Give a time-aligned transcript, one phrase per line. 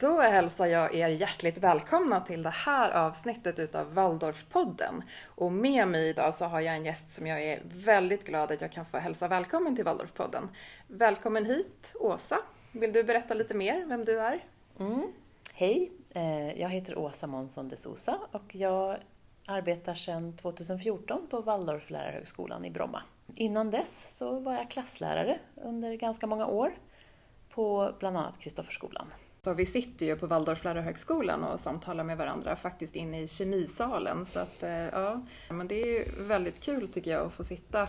[0.00, 5.02] Då hälsar jag er hjärtligt välkomna till det här avsnittet utav Waldorfpodden.
[5.26, 8.60] Och med mig idag så har jag en gäst som jag är väldigt glad att
[8.60, 10.48] jag kan få hälsa välkommen till Waldorfpodden.
[10.86, 12.38] Välkommen hit, Åsa.
[12.72, 14.44] Vill du berätta lite mer vem du är?
[14.78, 15.12] Mm.
[15.54, 18.96] Hej, eh, jag heter Åsa Månsson de Sosa och jag
[19.46, 23.02] arbetar sedan 2014 på Waldorflärarhögskolan i Bromma.
[23.34, 26.72] Innan dess så var jag klasslärare under ganska många år
[27.48, 29.06] på bland annat Kristofferskolan.
[29.44, 34.24] Så vi sitter ju på Waldorflärarhögskolan och samtalar med varandra, faktiskt inne i kemisalen.
[34.24, 37.88] Så att, eh, ja, men det är ju väldigt kul tycker jag att få sitta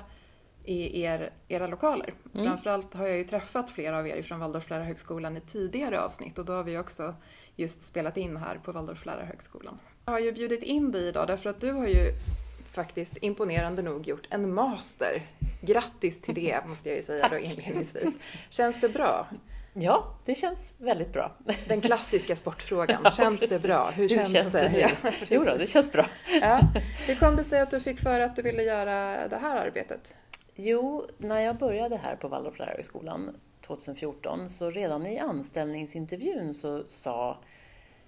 [0.66, 2.14] i er, era lokaler.
[2.34, 2.45] Mm.
[2.45, 6.54] Framförallt har jag ju träffat flera av er från Waldorflärarhögskolan i tidigare avsnitt och då
[6.54, 7.16] har vi också
[7.56, 9.80] just spelat in här på Waldorflärarhögskolan.
[10.06, 12.12] Jag har ju bjudit in dig idag därför att du har ju
[12.72, 15.23] faktiskt imponerande nog gjort en master.
[15.62, 18.20] Grattis till det måste jag ju säga då inledningsvis.
[18.50, 19.28] Känns det bra?
[19.73, 21.38] Ja, det känns väldigt bra.
[21.67, 23.89] Den klassiska sportfrågan, känns det bra?
[23.89, 24.70] Hur, Hur känns, känns, det?
[24.73, 26.05] det ja, jo då, det känns bra.
[26.41, 26.59] Ja.
[27.08, 30.17] Hur kom det sig att du fick för att du ville göra det här arbetet?
[30.55, 37.38] Jo, när jag började här på Waldorflärarhögskolan 2014 så redan i anställningsintervjun så sa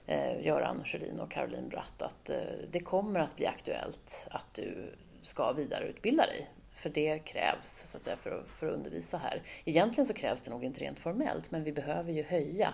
[0.05, 2.35] eh, Göran Sjölin och Caroline Bratt att eh,
[2.71, 8.03] det kommer att bli aktuellt att du ska vidareutbilda dig för det krävs så att
[8.03, 9.41] säga, för, att, för att undervisa här.
[9.65, 12.73] Egentligen så krävs det nog inte rent formellt, men vi behöver ju höja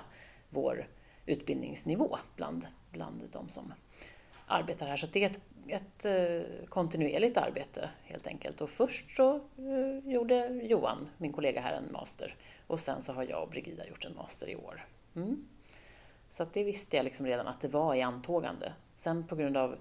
[0.50, 0.88] vår
[1.26, 3.74] utbildningsnivå bland, bland de som
[4.48, 4.98] arbetar här.
[4.98, 8.62] Så det är ett, ett eh, kontinuerligt arbete helt enkelt.
[8.62, 12.36] Och först så eh, gjorde Johan, min kollega här, en master
[12.68, 14.88] och sen så har jag och Brigida gjort en master i år.
[15.16, 15.48] Mm.
[16.30, 18.74] Så det visste jag liksom redan att det var i antågande.
[18.94, 19.78] Sen på grund av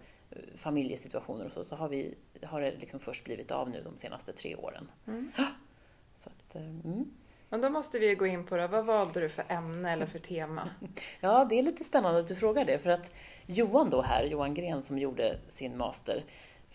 [0.56, 4.32] familjesituationer och så, så har vi har det liksom först blivit av nu de senaste
[4.32, 4.90] tre åren.
[5.06, 5.32] Mm.
[6.18, 7.10] Så att, eh, mm.
[7.48, 8.68] Men då måste vi gå in på det.
[8.68, 10.70] Vad valde du för ämne eller för tema?
[11.20, 12.78] Ja, det är lite spännande att du frågar det.
[12.78, 13.14] För att
[13.46, 16.24] Johan då här, Johan Gren som gjorde sin master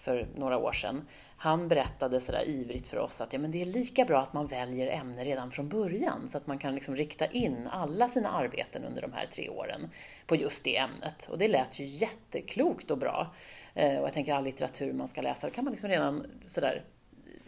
[0.03, 3.65] för några år sedan, han berättade sådär ivrigt för oss att ja, men det är
[3.65, 7.25] lika bra att man väljer ämne redan från början så att man kan liksom rikta
[7.25, 9.89] in alla sina arbeten under de här tre åren
[10.27, 11.27] på just det ämnet.
[11.31, 13.33] Och det lät ju jätteklokt och bra.
[13.73, 16.83] Eh, och jag tänker all litteratur man ska läsa, då kan man liksom redan sådär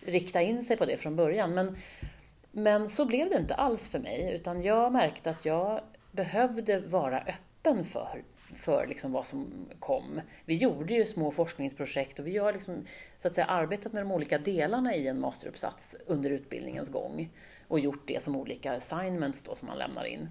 [0.05, 1.53] rikta in sig på det från början.
[1.53, 1.77] Men,
[2.51, 7.19] men så blev det inte alls för mig, utan jag märkte att jag behövde vara
[7.19, 8.23] öppen för
[8.55, 10.21] för liksom vad som kom.
[10.45, 12.85] Vi gjorde ju små forskningsprojekt och vi har liksom,
[13.17, 17.29] så att säga, arbetat med de olika delarna i en masteruppsats under utbildningens gång
[17.67, 20.29] och gjort det som olika assignments då som man lämnar in.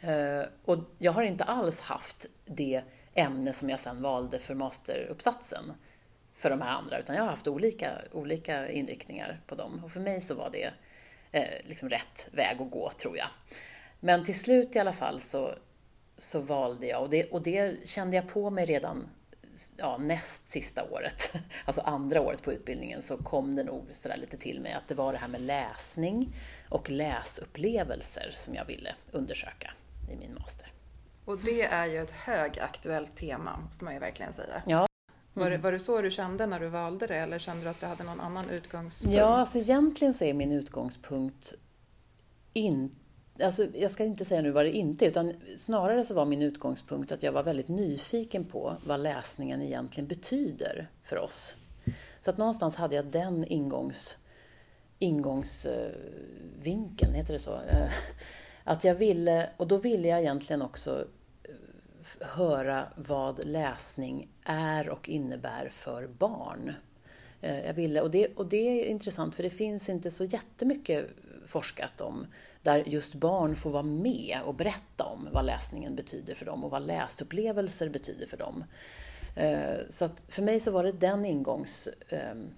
[0.00, 2.82] Eh, och jag har inte alls haft det
[3.14, 5.72] ämne som jag sen valde för masteruppsatsen
[6.34, 9.80] för de här andra, utan jag har haft olika, olika inriktningar på dem.
[9.84, 10.70] Och för mig så var det
[11.32, 13.28] eh, liksom rätt väg att gå, tror jag.
[14.00, 15.54] Men till slut i alla fall så
[16.18, 19.08] så valde jag, och det, och det kände jag på mig redan
[19.76, 21.34] ja, näst sista året,
[21.64, 24.94] alltså andra året på utbildningen, så kom det nog sådär lite till mig att det
[24.94, 26.34] var det här med läsning
[26.68, 29.70] och läsupplevelser som jag ville undersöka
[30.12, 30.72] i min master.
[31.24, 34.62] Och det är ju ett högaktuellt tema, måste man ju verkligen säga.
[34.66, 34.76] Ja.
[34.76, 35.44] Mm.
[35.44, 37.80] Var, det, var det så du kände när du valde det, eller kände du att
[37.80, 39.16] du hade någon annan utgångspunkt?
[39.16, 41.54] Ja, alltså egentligen så är min utgångspunkt
[42.52, 42.96] inte
[43.42, 46.42] Alltså, jag ska inte säga nu vad det inte är, utan snarare så var min
[46.42, 51.56] utgångspunkt att jag var väldigt nyfiken på vad läsningen egentligen betyder för oss.
[52.20, 54.18] Så att någonstans hade jag den ingångs,
[54.98, 57.54] ingångsvinkeln, heter det så?
[57.54, 57.90] Eh,
[58.64, 61.04] att jag ville, och då ville jag egentligen också
[61.42, 61.50] eh,
[62.20, 66.72] höra vad läsning är och innebär för barn.
[67.40, 71.10] Eh, jag ville, och, det, och det är intressant för det finns inte så jättemycket
[71.48, 72.26] forskat om,
[72.62, 76.70] där just barn får vara med och berätta om vad läsningen betyder för dem och
[76.70, 78.64] vad läsupplevelser betyder för dem.
[79.36, 82.50] Eh, så att för mig så var det den ingångs, ehm,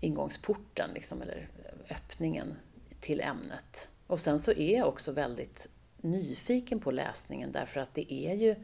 [0.00, 1.48] ingångsporten, liksom, eller
[1.90, 2.54] öppningen
[3.00, 3.90] till ämnet.
[4.06, 8.54] Och sen så är jag också väldigt nyfiken på läsningen därför att det är ju,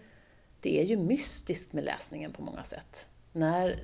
[0.60, 3.08] det är ju mystiskt med läsningen på många sätt.
[3.32, 3.76] När,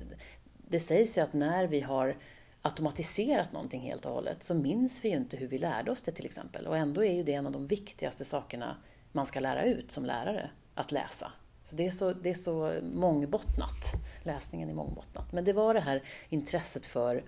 [0.57, 2.17] det sägs ju att när vi har
[2.61, 6.11] automatiserat någonting helt och hållet så minns vi ju inte hur vi lärde oss det
[6.11, 6.67] till exempel.
[6.67, 8.77] Och ändå är ju det en av de viktigaste sakerna
[9.11, 11.31] man ska lära ut som lärare, att läsa.
[11.63, 13.93] Så det är så, det är så mångbottnat,
[14.23, 15.31] läsningen är mångbottnat.
[15.31, 17.23] Men det var det här intresset för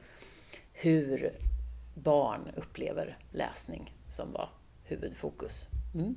[0.74, 1.34] hur
[1.94, 4.50] barn upplever läsning som var
[4.84, 5.68] huvudfokus.
[5.96, 6.16] Mm.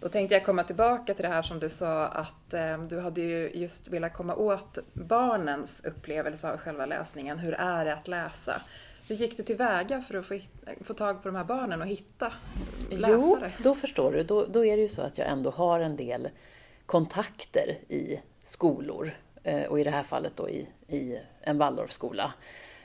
[0.00, 3.20] Då tänkte jag komma tillbaka till det här som du sa att eh, du hade
[3.20, 7.38] ju just velat komma åt barnens upplevelse av själva läsningen.
[7.38, 8.62] Hur är det att läsa?
[9.08, 10.38] Hur gick du tillväga för att få,
[10.84, 12.32] få tag på de här barnen och hitta
[12.90, 13.52] läsare?
[13.56, 14.22] Jo, då förstår du.
[14.22, 16.28] Då, då är det ju så att jag ändå har en del
[16.86, 19.10] kontakter i skolor
[19.42, 22.34] eh, och i det här fallet då i, i en Waldorfskola.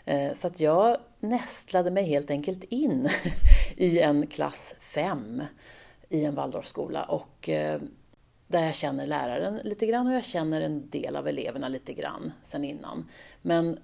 [0.05, 3.09] Eh, så att jag nästlade mig helt enkelt in
[3.75, 5.43] i en klass 5
[6.09, 7.81] i en Waldorfskola och eh,
[8.47, 12.31] där jag känner läraren lite grann och jag känner en del av eleverna lite grann
[12.43, 13.09] sen innan.
[13.41, 13.79] Men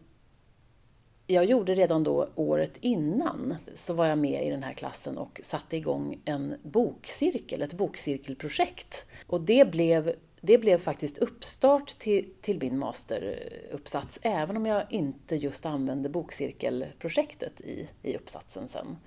[1.27, 5.39] jag gjorde redan då året innan så var jag med i den här klassen och
[5.43, 9.05] satte igång en bokcirkel, ett bokcirkelprojekt.
[9.27, 15.35] Och det blev, det blev faktiskt uppstart till, till min masteruppsats, även om jag inte
[15.35, 18.97] just använde bokcirkelprojektet i, i uppsatsen sen.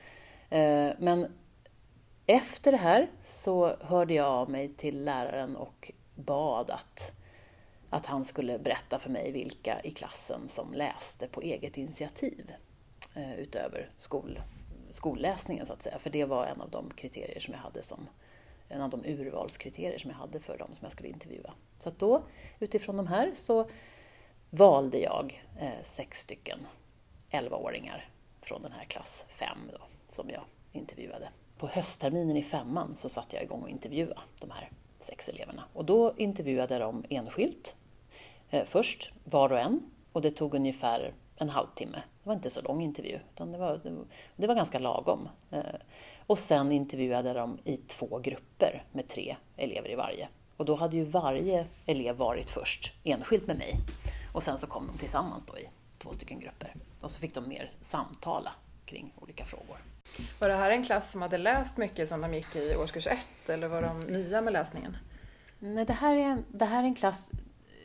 [0.51, 1.27] Eh, men
[2.29, 7.13] efter det här så hörde jag av mig till läraren och bad att
[7.91, 12.53] att han skulle berätta för mig vilka i klassen som läste på eget initiativ
[13.15, 14.41] eh, utöver skol,
[14.91, 15.99] skolläsningen så att säga.
[15.99, 18.09] För det var en av de kriterier som jag hade som
[18.69, 21.53] en av de urvalskriterier som jag hade för dem som jag skulle intervjua.
[21.79, 22.23] Så att då,
[22.61, 23.71] utifrån de här, så
[24.51, 26.59] valde jag eh, sex stycken
[27.31, 28.11] 11-åringar
[28.41, 30.43] från den här klass 5 då, som jag
[30.73, 31.29] intervjuade.
[31.59, 34.71] På höstterminen i femman så satte jag igång och intervjua de här
[35.01, 35.65] sex eleverna.
[35.73, 37.77] Och då intervjuade jag dem enskilt.
[38.51, 39.81] Eh, först, var och en.
[40.13, 42.03] Och det tog ungefär en halvtimme.
[42.23, 43.81] Det var inte så lång intervju, utan det var,
[44.37, 45.29] det var ganska lagom.
[45.51, 45.63] Eh,
[46.27, 50.29] och sen intervjuade jag dem i två grupper med tre elever i varje.
[50.57, 53.75] Och då hade ju varje elev varit först enskilt med mig.
[54.33, 55.69] Och sen så kom de tillsammans då i
[55.99, 56.75] två stycken grupper.
[57.03, 58.53] Och så fick de mer samtala
[58.85, 59.79] kring olika frågor.
[60.41, 63.49] Var det här en klass som hade läst mycket som de gick i årskurs ett
[63.49, 64.97] eller var de nya med läsningen?
[65.59, 67.33] Nej, det här är en, det här är en klass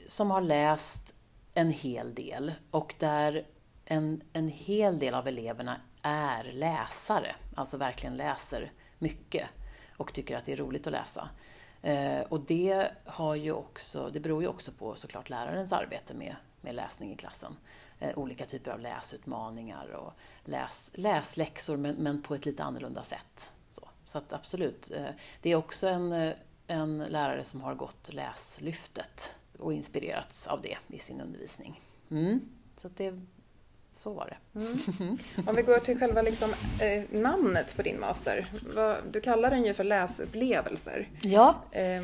[0.07, 1.15] som har läst
[1.53, 3.45] en hel del och där
[3.85, 9.49] en, en hel del av eleverna är läsare, alltså verkligen läser mycket
[9.97, 11.29] och tycker att det är roligt att läsa.
[11.81, 16.35] Eh, och det, har ju också, det beror ju också på såklart lärarens arbete med,
[16.63, 17.55] med läsning i klassen.
[17.99, 20.13] Eh, olika typer av läsutmaningar och
[20.43, 23.51] läs, läsläxor men, men på ett lite annorlunda sätt.
[23.69, 25.09] Så, så att absolut, eh,
[25.41, 26.33] det är också en, eh,
[26.67, 31.81] en lärare som har gått Läslyftet och inspirerats av det i sin undervisning.
[32.11, 32.41] Mm.
[32.75, 33.21] Så det,
[33.95, 34.59] så var det.
[34.59, 35.17] Mm.
[35.47, 36.49] Om vi går till själva liksom,
[36.81, 38.45] eh, namnet på din master.
[38.75, 41.09] Vad, du kallar den ju för läsupplevelser.
[41.21, 41.55] Ja.
[41.71, 42.03] Eh,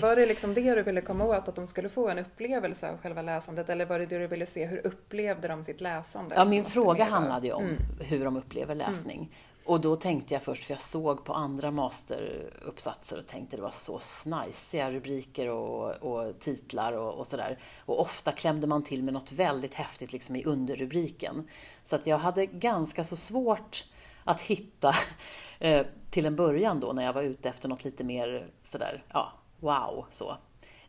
[0.00, 2.98] var det liksom det du ville komma åt, att de skulle få en upplevelse av
[2.98, 3.68] själva läsandet?
[3.68, 6.34] Eller var det det du ville se, hur upplevde de sitt läsande?
[6.34, 7.76] Ja, min fråga handlade ju om mm.
[8.00, 9.16] hur de upplever läsning.
[9.16, 9.28] Mm.
[9.66, 13.70] Och då tänkte jag först, för jag såg på andra masteruppsatser och tänkte det var
[13.70, 17.58] så snajsiga rubriker och, och titlar och, och sådär.
[17.84, 21.48] Och ofta klämde man till med något väldigt häftigt liksom i underrubriken.
[21.82, 23.84] Så att jag hade ganska så svårt
[24.24, 24.92] att hitta
[25.58, 29.32] eh, till en början då när jag var ute efter något lite mer sådär, ja,
[29.60, 30.36] wow, så.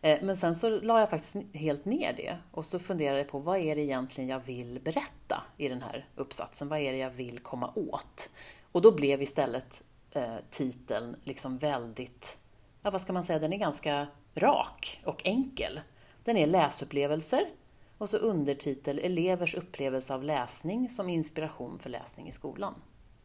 [0.01, 3.39] Eh, men sen så la jag faktiskt helt ner det och så funderade jag på
[3.39, 6.69] vad är det egentligen jag vill berätta i den här uppsatsen?
[6.69, 8.29] Vad är det jag vill komma åt?
[8.71, 12.39] Och då blev istället eh, titeln liksom väldigt,
[12.81, 15.81] ja vad ska man säga, den är ganska rak och enkel.
[16.23, 17.49] Den är läsupplevelser
[17.97, 22.73] och så undertitel Elevers upplevelse av läsning som inspiration för läsning i skolan.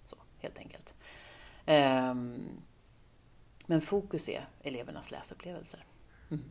[0.03, 0.95] Så, helt enkelt.
[1.67, 2.43] Um,
[3.67, 5.85] men fokus är elevernas läsupplevelser.
[6.31, 6.45] Mm.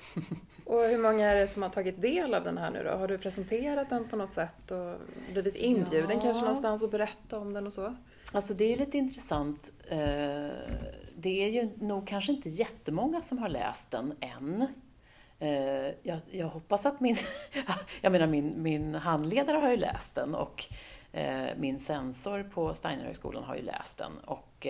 [0.66, 2.90] och hur många är det som har tagit del av den här nu då?
[2.90, 4.96] Har du presenterat den på något sätt och
[5.32, 6.20] blivit inbjuden ja.
[6.20, 7.96] kanske någonstans att berätta om den och så?
[8.32, 9.72] Alltså det är ju lite intressant.
[9.88, 9.98] Eh,
[11.16, 14.66] det är ju nog kanske inte jättemånga som har läst den än.
[15.38, 17.16] Eh, jag, jag hoppas att min,
[18.00, 20.64] jag menar min, min handledare har ju läst den och
[21.12, 24.66] eh, min sensor på Steinerhögskolan har ju läst den och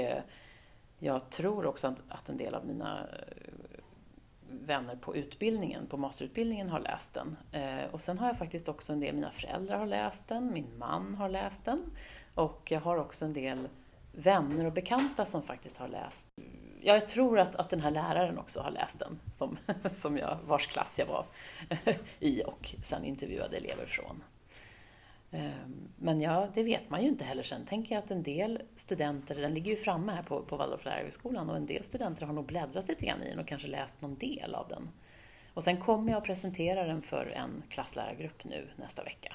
[0.99, 3.07] jag tror också att, att en del av mina
[4.51, 7.37] vänner på utbildningen, på masterutbildningen har läst den.
[7.93, 11.15] Och sen har jag faktiskt också en del, mina föräldrar har läst den, min man
[11.15, 11.83] har läst den.
[12.41, 13.69] Och jag har också en del
[14.13, 16.29] vänner och bekanta som faktiskt har läst.
[16.83, 19.57] Jag tror att, att den här läraren också har läst den, som,
[19.91, 21.25] som jag, vars klass jag var
[22.21, 24.25] i och sen intervjuade elever från.
[25.31, 27.43] Ehm, men ja, det vet man ju inte heller.
[27.43, 30.85] Sen tänker jag att en del studenter, den ligger ju framme här på, på Waldorf
[30.85, 34.01] lärarhögskolan och en del studenter har nog bläddrat lite grann i den och kanske läst
[34.01, 34.89] någon del av den.
[35.55, 39.35] Och sen kommer jag att presentera den för en klasslärargrupp nu nästa vecka.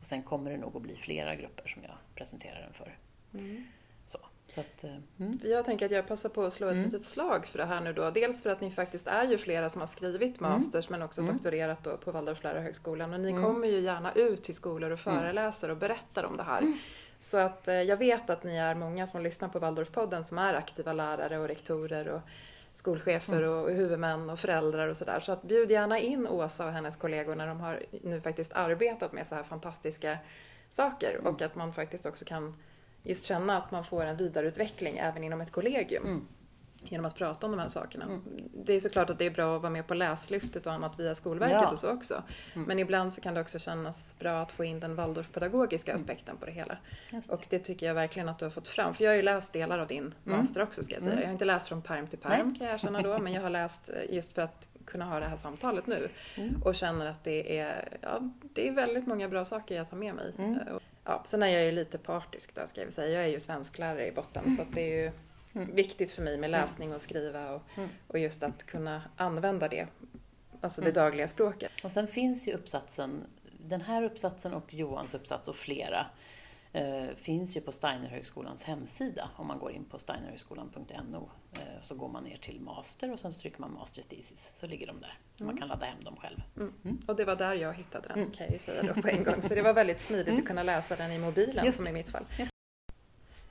[0.00, 2.98] Och sen kommer det nog att bli flera grupper som jag presenterar den för.
[3.34, 3.64] Mm.
[4.06, 4.18] Så.
[4.46, 5.38] Så att, eh, mm.
[5.42, 6.84] Jag tänker att jag passar på att slå ett mm.
[6.84, 8.10] litet slag för det här nu då.
[8.10, 10.52] Dels för att ni faktiskt är ju flera som har skrivit mm.
[10.52, 10.98] masters mm.
[10.98, 11.34] men också mm.
[11.34, 13.42] doktorerat då på Waldorflärarhögskolan och ni mm.
[13.42, 16.62] kommer ju gärna ut till skolor och föreläser och berättar om det här.
[17.18, 20.54] Så att eh, jag vet att ni är många som lyssnar på Waldorfpodden som är
[20.54, 22.20] aktiva lärare och rektorer och
[22.80, 23.50] skolchefer mm.
[23.50, 25.20] och huvudmän och föräldrar och sådär.
[25.20, 29.12] Så att bjud gärna in Åsa och hennes kollegor när de har nu faktiskt arbetat
[29.12, 30.18] med så här fantastiska
[30.68, 31.34] saker mm.
[31.34, 32.56] och att man faktiskt också kan
[33.02, 36.04] just känna att man får en vidareutveckling även inom ett kollegium.
[36.04, 36.26] Mm
[36.84, 38.04] genom att prata om de här sakerna.
[38.04, 38.22] Mm.
[38.64, 41.14] Det är såklart att det är bra att vara med på läslyftet och annat via
[41.14, 41.70] Skolverket ja.
[41.70, 42.22] och så också.
[42.54, 42.68] Mm.
[42.68, 46.00] Men ibland så kan det också kännas bra att få in den Waldorfpedagogiska mm.
[46.00, 46.76] aspekten på det hela.
[47.10, 47.28] Det.
[47.28, 48.94] Och det tycker jag verkligen att du har fått fram.
[48.94, 50.38] För jag har ju läst delar av din mm.
[50.38, 51.12] master också ska jag säga.
[51.12, 51.22] Mm.
[51.22, 52.58] Jag har inte läst från perm till perm Nej.
[52.58, 55.26] kan jag erkänna då, men jag har läst eh, just för att kunna ha det
[55.26, 56.08] här samtalet nu.
[56.36, 56.62] Mm.
[56.62, 60.14] Och känner att det är, ja, det är väldigt många bra saker jag tar med
[60.14, 60.32] mig.
[60.38, 63.18] Eh, ja, sen är jag ju lite partisk där ska jag säga.
[63.18, 65.12] Jag är ju svensklärare i botten så det är ju
[65.54, 65.74] Mm.
[65.74, 66.60] Viktigt för mig med mm.
[66.60, 67.88] läsning och skriva och, mm.
[68.06, 69.86] och just att kunna använda det,
[70.60, 70.94] alltså det mm.
[70.94, 71.72] dagliga språket.
[71.84, 73.24] Och sen finns ju uppsatsen,
[73.58, 76.06] den här uppsatsen och Johans uppsats och flera
[76.72, 82.08] eh, finns ju på Steinerhögskolans hemsida om man går in på steinerhögskolan.no eh, så går
[82.08, 85.18] man ner till master och sen så trycker man master thesis så ligger de där.
[85.34, 86.42] Så man kan ladda hem dem själv.
[86.56, 87.00] Mm.
[87.06, 89.42] Och det var där jag hittade den kan jag ju säga då på en gång.
[89.42, 91.78] Så det var väldigt smidigt att kunna läsa den i mobilen Just.
[91.78, 92.24] som i mitt fall.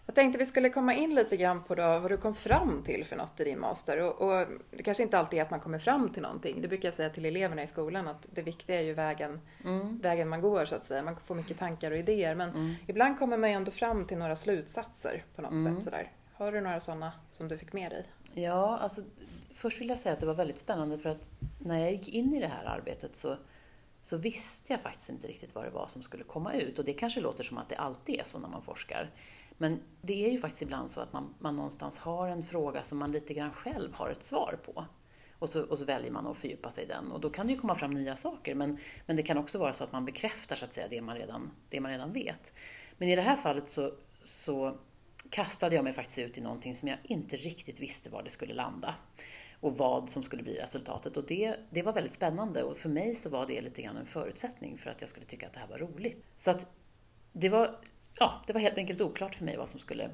[0.09, 3.05] Jag tänkte vi skulle komma in lite grann på då vad du kom fram till
[3.05, 4.01] för något i din master.
[4.01, 6.61] Och, och, det kanske inte alltid är att man kommer fram till någonting.
[6.61, 9.99] Det brukar jag säga till eleverna i skolan att det viktiga är ju vägen, mm.
[9.99, 11.03] vägen man går så att säga.
[11.03, 12.75] Man får mycket tankar och idéer men mm.
[12.87, 15.75] ibland kommer man ju ändå fram till några slutsatser på något mm.
[15.75, 15.83] sätt.
[15.83, 16.11] Sådär.
[16.33, 18.05] Har du några sådana som du fick med dig?
[18.33, 19.01] Ja, alltså
[19.53, 22.33] först vill jag säga att det var väldigt spännande för att när jag gick in
[22.33, 23.37] i det här arbetet så
[24.01, 26.79] så visste jag faktiskt inte riktigt vad det var som skulle komma ut.
[26.79, 29.11] Och det kanske låter som att det alltid är så när man forskar.
[29.61, 32.97] Men det är ju faktiskt ibland så att man, man någonstans har en fråga som
[32.97, 34.85] man lite grann själv har ett svar på.
[35.39, 37.11] Och så, och så väljer man att fördjupa sig i den.
[37.11, 39.73] Och då kan det ju komma fram nya saker, men, men det kan också vara
[39.73, 42.53] så att man bekräftar så att säga, det, man redan, det man redan vet.
[42.97, 44.77] Men i det här fallet så, så
[45.29, 48.53] kastade jag mig faktiskt ut i någonting som jag inte riktigt visste var det skulle
[48.53, 48.95] landa
[49.59, 51.17] och vad som skulle bli resultatet.
[51.17, 54.05] Och det, det var väldigt spännande och för mig så var det lite grann en
[54.05, 56.25] förutsättning för att jag skulle tycka att det här var roligt.
[56.37, 56.67] Så att
[57.33, 57.79] det var
[58.19, 60.09] ja, det var helt enkelt oklart för mig vad som skulle,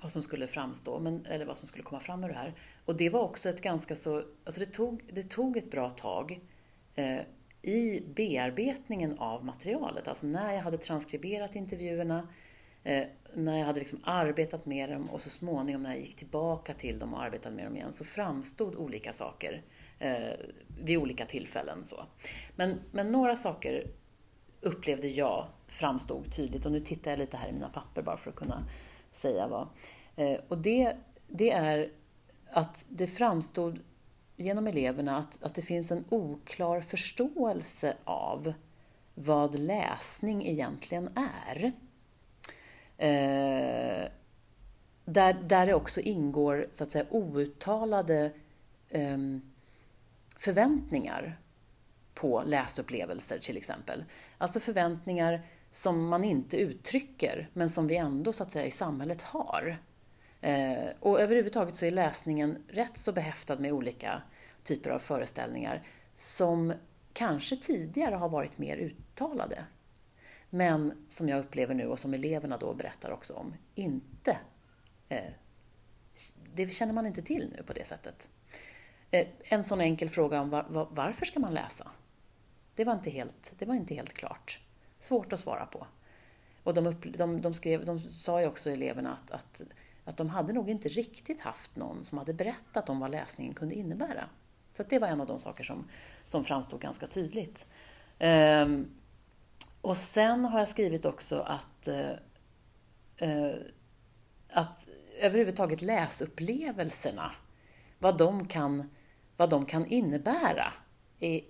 [0.00, 2.54] vad som skulle framstå, men, eller vad som skulle komma fram ur det här.
[2.84, 6.40] Och det var också ett ganska så, alltså det tog, det tog ett bra tag
[6.94, 7.20] eh,
[7.62, 12.28] i bearbetningen av materialet, alltså när jag hade transkriberat intervjuerna,
[12.84, 16.72] eh, när jag hade liksom arbetat med dem och så småningom när jag gick tillbaka
[16.72, 19.62] till dem och arbetade med dem igen så framstod olika saker
[19.98, 20.32] eh,
[20.82, 21.84] vid olika tillfällen.
[21.84, 22.04] Så.
[22.56, 23.86] Men, men några saker
[24.60, 26.66] upplevde jag framstod tydligt.
[26.66, 28.64] Och nu tittar jag lite här i mina papper bara för att kunna
[29.12, 29.68] säga vad.
[30.16, 30.96] Eh, och det,
[31.28, 31.88] det är
[32.50, 33.80] att det framstod
[34.36, 38.52] genom eleverna att, att det finns en oklar förståelse av
[39.14, 41.72] vad läsning egentligen är.
[42.96, 44.08] Eh,
[45.04, 48.32] där, där det också ingår så att säga outtalade
[48.88, 49.18] eh,
[50.36, 51.38] förväntningar
[52.20, 54.04] på läsupplevelser till exempel.
[54.38, 59.22] Alltså förväntningar som man inte uttrycker men som vi ändå så att säga i samhället
[59.22, 59.82] har.
[60.40, 64.22] Eh, och överhuvudtaget så är läsningen rätt så behäftad med olika
[64.62, 65.82] typer av föreställningar
[66.16, 66.72] som
[67.12, 69.64] kanske tidigare har varit mer uttalade.
[70.50, 74.38] Men som jag upplever nu och som eleverna då berättar också om, inte
[75.08, 75.32] eh,
[76.54, 78.30] det känner man inte till nu på det sättet.
[79.10, 81.90] Eh, en sån enkel fråga om var, var, varför ska man läsa?
[82.78, 84.60] Det var inte helt, det var inte helt klart.
[84.98, 85.86] Svårt att svara på.
[86.62, 89.62] Och de, upp, de, de, skrev, de sa ju också eleverna att, att,
[90.04, 93.74] att de hade nog inte riktigt haft någon som hade berättat om vad läsningen kunde
[93.74, 94.28] innebära.
[94.72, 95.88] Så det var en av de saker som,
[96.24, 97.66] som framstod ganska tydligt.
[98.18, 98.88] Ehm,
[99.80, 102.10] och sen har jag skrivit också att, eh,
[103.16, 103.54] eh
[104.50, 104.88] att
[105.20, 107.32] överhuvudtaget läsupplevelserna,
[107.98, 108.90] vad de kan,
[109.36, 110.72] vad de kan innebära,
[111.20, 111.40] är,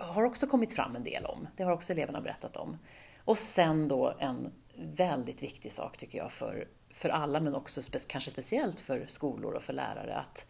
[0.00, 1.48] har också kommit fram en del om.
[1.56, 2.78] Det har också eleverna berättat om.
[3.24, 7.98] Och sen då en väldigt viktig sak tycker jag för, för alla, men också spe,
[7.98, 10.46] kanske speciellt för skolor och för lärare, att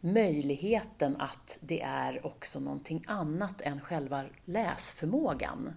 [0.00, 5.72] möjligheten att det är också någonting annat än själva läsförmågan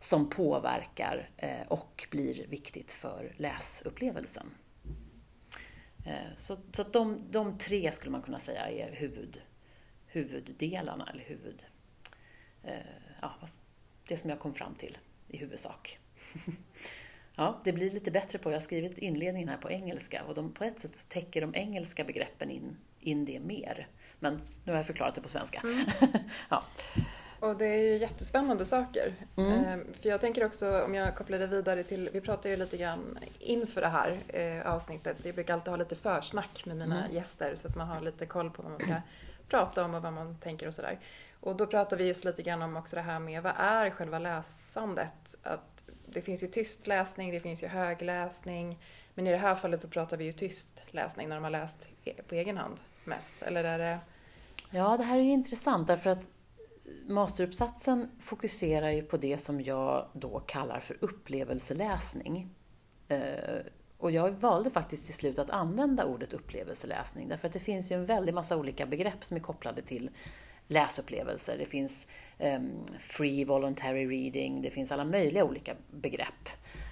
[0.00, 4.46] som påverkar eh, och blir viktigt för läsupplevelsen.
[6.06, 9.40] Eh, så, så de, de tre skulle man kunna säga är huvud,
[10.06, 11.66] huvuddelarna, eller huvud,
[13.20, 13.34] ja,
[14.08, 15.98] det som jag kom fram till i huvudsak.
[17.38, 20.52] Ja, det blir lite bättre på, jag har skrivit inledningen här på engelska och de,
[20.52, 23.88] på ett sätt så täcker de engelska begreppen in, in det mer.
[24.18, 25.60] Men nu har jag förklarat det på svenska.
[25.64, 25.86] Mm.
[26.50, 26.64] ja.
[27.40, 29.14] Och det är ju jättespännande saker.
[29.36, 29.64] Mm.
[29.64, 32.76] Ehm, för jag tänker också, om jag kopplar det vidare till, vi pratar ju lite
[32.76, 37.04] grann inför det här eh, avsnittet, så jag brukar alltid ha lite försnack med mina
[37.04, 37.14] mm.
[37.14, 38.94] gäster så att man har lite koll på vad man ska
[39.48, 40.98] prata om och vad man tänker och sådär.
[41.40, 44.18] Och då pratar vi just lite grann om också det här med vad är själva
[44.18, 45.36] läsandet?
[45.42, 48.78] Att det finns ju tyst läsning, det finns ju högläsning,
[49.14, 51.76] men i det här fallet så pratar vi ju tyst läsning när de har läst
[52.04, 53.98] e- på egen hand mest, eller är det?
[54.70, 56.30] Ja, det här är ju intressant därför att
[57.06, 62.50] masteruppsatsen fokuserar ju på det som jag då kallar för upplevelseläsning.
[63.08, 63.20] Eh,
[63.98, 67.94] och jag valde faktiskt till slut att använda ordet upplevelseläsning därför att det finns ju
[67.94, 70.10] en väldig massa olika begrepp som är kopplade till
[70.68, 71.58] läsupplevelser.
[71.58, 72.06] Det finns
[72.38, 76.48] ehm, free voluntary reading, det finns alla möjliga olika begrepp,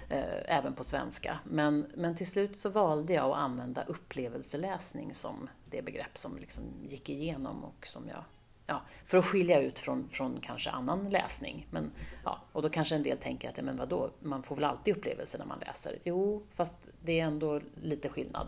[0.09, 1.39] eh, även på svenska.
[1.43, 6.63] Men, men till slut så valde jag att använda upplevelseläsning som det begrepp som liksom
[6.83, 8.23] gick igenom och som jag
[8.65, 11.67] ja, för att skilja ut från, från kanske annan läsning.
[11.71, 11.91] Men,
[12.23, 15.39] ja, och då kanske en del tänker att men vadå, man får väl alltid upplevelser
[15.39, 15.99] när man läser?
[16.03, 18.47] Jo, fast det är ändå lite skillnad.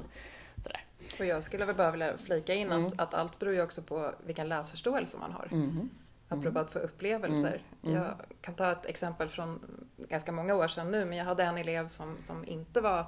[0.58, 0.86] Sådär.
[1.20, 2.86] Och jag skulle väl bara vilja flika in mm.
[2.86, 5.50] att, att allt beror ju också på vilken läsförståelse man har.
[5.52, 5.90] Mm.
[6.28, 6.64] Apropå mm.
[6.64, 7.62] att få upplevelser.
[7.84, 7.96] Mm.
[7.96, 9.60] Jag kan ta ett exempel från
[9.98, 13.06] ganska många år sedan nu, men jag hade en elev som, som inte var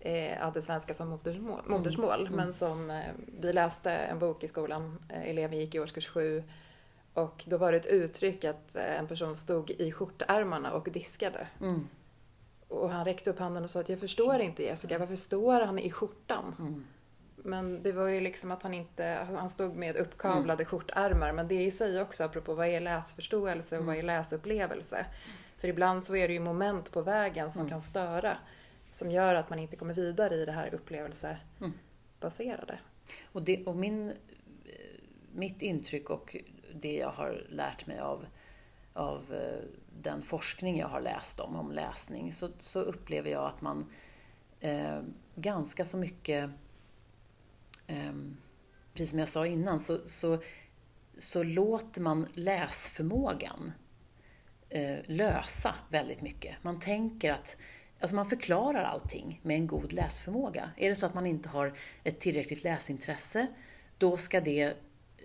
[0.00, 1.78] eh, hade svenska som modersmål, mm.
[1.78, 2.32] modersmål mm.
[2.32, 3.02] men som eh,
[3.40, 6.42] vi läste en bok i skolan, eh, eleven gick i årskurs sju
[7.14, 11.46] och då var det ett uttryck att en person stod i skjortärmarna och diskade.
[11.60, 11.88] Mm.
[12.68, 15.78] Och han räckte upp handen och sa att jag förstår inte Jessica, varför står han
[15.78, 16.54] i skjortan?
[16.58, 16.84] Mm.
[17.36, 20.66] Men det var ju liksom att han inte, han stod med uppkavlade mm.
[20.66, 24.06] skjortärmar, men det i sig också, apropå vad är läsförståelse och vad är mm.
[24.06, 25.06] läsupplevelse?
[25.58, 27.70] För ibland så är det ju moment på vägen som mm.
[27.70, 28.38] kan störa,
[28.90, 32.72] som gör att man inte kommer vidare i det här upplevelsebaserade.
[32.72, 32.82] Mm.
[33.32, 34.12] Och, det, och min,
[35.32, 36.36] mitt intryck och
[36.74, 38.26] det jag har lärt mig av,
[38.92, 39.64] av eh,
[40.02, 43.90] den forskning jag har läst om, om läsning, så, så upplever jag att man
[44.60, 45.02] eh,
[45.34, 46.50] ganska så mycket,
[47.86, 48.14] eh,
[48.92, 50.38] precis som jag sa innan, så, så,
[51.18, 53.72] så låter man läsförmågan
[54.68, 56.54] eh, lösa väldigt mycket.
[56.62, 57.56] Man tänker att
[58.00, 60.70] Alltså man förklarar allting med en god läsförmåga.
[60.76, 61.72] Är det så att man inte har
[62.04, 63.46] ett tillräckligt läsintresse,
[63.98, 64.74] då ska det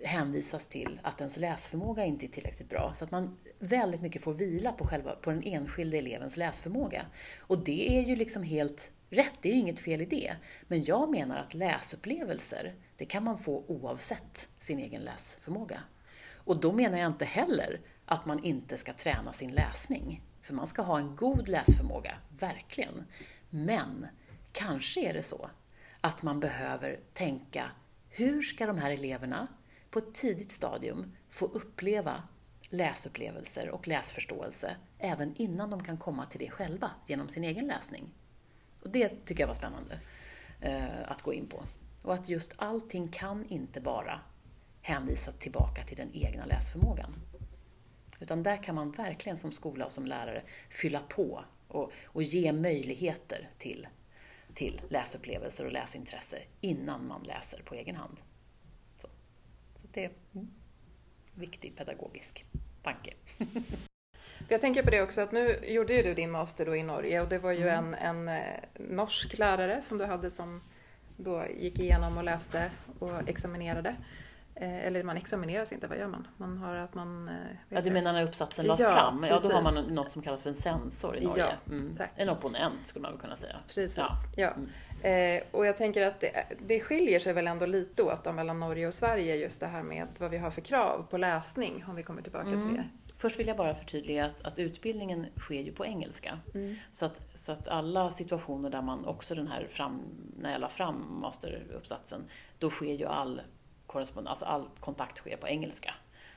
[0.04, 2.92] hänvisas till att ens läsförmåga inte är tillräckligt bra.
[2.94, 7.06] Så att man väldigt mycket får vila på, själva, på den enskilde elevens läsförmåga.
[7.40, 10.36] Och det är ju liksom helt rätt, det är ju inget fel i det.
[10.68, 15.80] Men jag menar att läsupplevelser, det kan man få oavsett sin egen läsförmåga.
[16.34, 20.22] Och då menar jag inte heller att man inte ska träna sin läsning.
[20.42, 23.04] För man ska ha en god läsförmåga, verkligen.
[23.50, 24.06] Men
[24.52, 25.50] kanske är det så
[26.00, 27.70] att man behöver tänka,
[28.08, 29.48] hur ska de här eleverna
[29.92, 32.22] på ett tidigt stadium få uppleva
[32.68, 38.10] läsupplevelser och läsförståelse även innan de kan komma till det själva genom sin egen läsning.
[38.82, 39.98] Och Det tycker jag var spännande
[40.60, 41.62] eh, att gå in på.
[42.02, 44.20] Och att just allting kan inte bara
[44.82, 47.14] hänvisas tillbaka till den egna läsförmågan.
[48.20, 52.52] Utan där kan man verkligen som skola och som lärare fylla på och, och ge
[52.52, 53.88] möjligheter till,
[54.54, 58.20] till läsupplevelser och läsintresse innan man läser på egen hand.
[59.92, 60.50] Det är en
[61.34, 62.44] viktig pedagogisk
[62.82, 63.14] tanke.
[64.48, 67.20] Jag tänker på det också att nu gjorde ju du din master då i Norge
[67.20, 67.94] och det var ju mm.
[67.94, 70.60] en, en eh, norsk lärare som du hade som
[71.16, 73.96] då gick igenom och läste och examinerade.
[74.54, 76.26] Eh, eller man examineras inte, vad gör man?
[76.36, 77.28] Man har att man...
[77.28, 77.34] Eh,
[77.68, 79.24] ja, du menar när uppsatsen lades ja, fram?
[79.28, 81.44] Ja, då har man något som kallas för en censor i Norge.
[81.66, 81.94] Ja, mm.
[82.16, 83.56] En opponent skulle man väl kunna säga.
[83.74, 84.08] Precis, ja.
[84.36, 84.50] ja.
[84.50, 84.68] Mm.
[85.02, 88.86] Eh, och jag tänker att det, det skiljer sig väl ändå lite åt mellan Norge
[88.86, 92.02] och Sverige, just det här med vad vi har för krav på läsning, om vi
[92.02, 92.68] kommer tillbaka mm.
[92.68, 92.88] till det.
[93.16, 96.38] Först vill jag bara förtydliga att, att utbildningen sker ju på engelska.
[96.54, 96.76] Mm.
[96.90, 100.02] Så, att, så att alla situationer där man också den här fram,
[100.38, 102.24] när jag la fram masteruppsatsen,
[102.58, 103.40] då sker ju all
[103.86, 105.94] korrespondens, alltså all kontakt sker på engelska.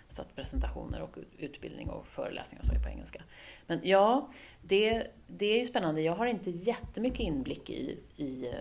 [0.10, 3.24] Så att presentationer och utbildning och föreläsningar och så är på engelska.
[3.68, 4.30] Men ja,
[4.62, 6.02] det, det är ju spännande.
[6.02, 8.54] Jag har inte jättemycket inblick i, i eh,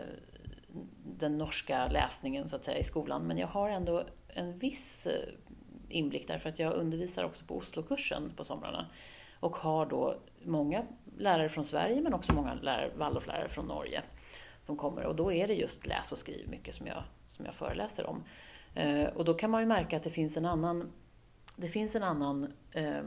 [1.18, 5.28] den norska läsningen så att säga i skolan, men jag har ändå en viss eh,
[5.88, 8.86] inblick därför att jag undervisar också på Oslokursen på somrarna
[9.40, 10.84] och har då många
[11.18, 14.02] lärare från Sverige men också många lärare, Waldorflärare från Norge
[14.60, 17.54] som kommer och då är det just läs och skriv mycket som jag, som jag
[17.54, 18.24] föreläser om.
[18.74, 20.92] Eh, och då kan man ju märka att det finns en annan,
[21.56, 23.02] det finns en annan eh,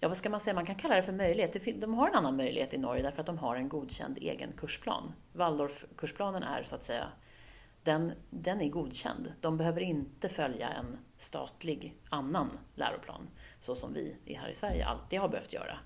[0.00, 1.80] ja vad ska man säga, man kan kalla det för möjlighet.
[1.80, 5.12] De har en annan möjlighet i Norge därför att de har en godkänd egen kursplan.
[5.32, 7.08] Waldorfkursplanen är så att säga,
[7.82, 9.32] den, den är godkänd.
[9.40, 15.20] De behöver inte följa en statlig annan läroplan, så som vi här i Sverige alltid
[15.20, 15.78] har behövt göra.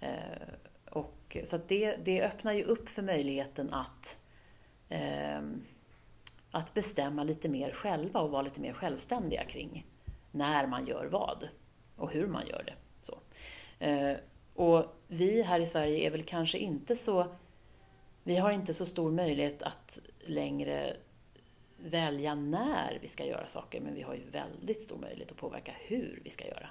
[0.00, 0.48] Eh,
[0.90, 4.18] och, så det, det öppnar ju upp för möjligheten att
[4.88, 5.40] eh,
[6.50, 9.86] att bestämma lite mer själva och vara lite mer självständiga kring
[10.32, 11.48] när man gör vad
[11.96, 12.74] och hur man gör det.
[13.00, 13.18] Så.
[13.84, 14.16] Eh,
[14.54, 17.26] och vi här i Sverige är väl kanske inte så...
[18.24, 20.96] Vi har inte så stor möjlighet att längre
[21.76, 25.74] välja när vi ska göra saker, men vi har ju väldigt stor möjlighet att påverka
[25.78, 26.68] hur vi ska göra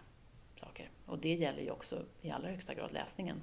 [0.55, 0.89] saker.
[1.05, 3.41] Och det gäller ju också i allra högsta grad läsningen.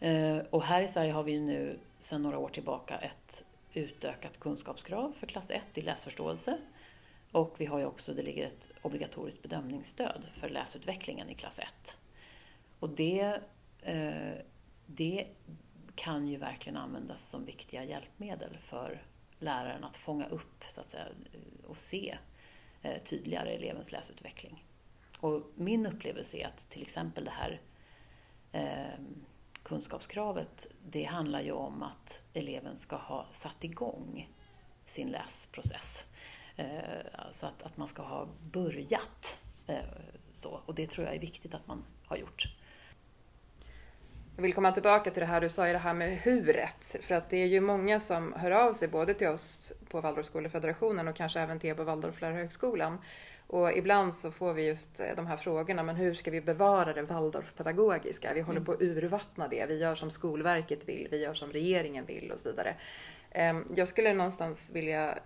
[0.00, 4.40] Eh, och här i Sverige har vi ju nu sedan några år tillbaka ett utökat
[4.40, 6.58] kunskapskrav för klass 1 i läsförståelse.
[7.34, 11.98] Och vi har ju också, det ligger ett obligatoriskt bedömningsstöd för läsutvecklingen i klass 1.
[12.78, 13.40] Och det,
[13.82, 14.34] eh,
[14.86, 15.26] det
[15.94, 19.02] kan ju verkligen användas som viktiga hjälpmedel för
[19.38, 21.06] läraren att fånga upp så att säga,
[21.66, 22.18] och se
[22.82, 24.64] eh, tydligare elevens läsutveckling.
[25.20, 27.60] Och min upplevelse är att till exempel det här
[28.52, 29.00] eh,
[29.62, 34.30] kunskapskravet, det handlar ju om att eleven ska ha satt igång
[34.86, 36.06] sin läsprocess.
[36.56, 36.66] Eh,
[37.12, 39.40] alltså att, att man ska ha börjat.
[39.66, 39.76] Eh,
[40.32, 40.60] så.
[40.66, 42.44] Och det tror jag är viktigt att man har gjort.
[44.36, 46.96] Jag vill komma tillbaka till det här du sa i det här med huret.
[47.00, 51.08] För att det är ju många som hör av sig både till oss på Waldorfskolefederationen
[51.08, 52.98] och kanske även till er på Waldorflärarhögskolan
[53.46, 56.92] och ibland så får vi just eh, de här frågorna, men hur ska vi bevara
[56.92, 58.34] det Waldorfpedagogiska?
[58.34, 58.66] Vi håller mm.
[58.66, 59.66] på att urvattna det.
[59.68, 62.76] Vi gör som Skolverket vill, vi gör som regeringen vill och så vidare.
[63.30, 65.18] Ehm, jag skulle någonstans vilja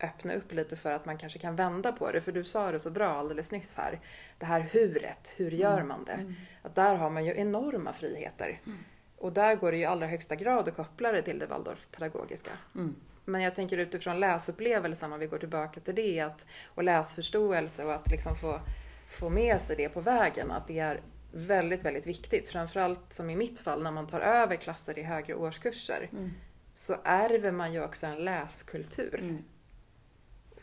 [0.00, 2.78] öppna upp lite för att man kanske kan vända på det, för du sa det
[2.78, 4.00] så bra alldeles nyss här.
[4.38, 5.88] Det här huret, hur gör mm.
[5.88, 6.12] man det?
[6.12, 6.34] Mm.
[6.62, 8.60] Att där har man ju enorma friheter.
[8.66, 8.78] Mm.
[9.18, 12.50] Och där går det ju i allra högsta grad att koppla det till det Waldorfpedagogiska.
[12.74, 12.96] Mm.
[13.24, 17.94] Men jag tänker utifrån läsupplevelsen, om vi går tillbaka till det, att, och läsförståelse och
[17.94, 18.60] att liksom få,
[19.08, 21.00] få med sig det på vägen, att det är
[21.32, 22.48] väldigt, väldigt viktigt.
[22.48, 26.30] Framförallt som i mitt fall, när man tar över klasser i högre årskurser, mm.
[26.74, 29.20] så ärver man ju också en läskultur.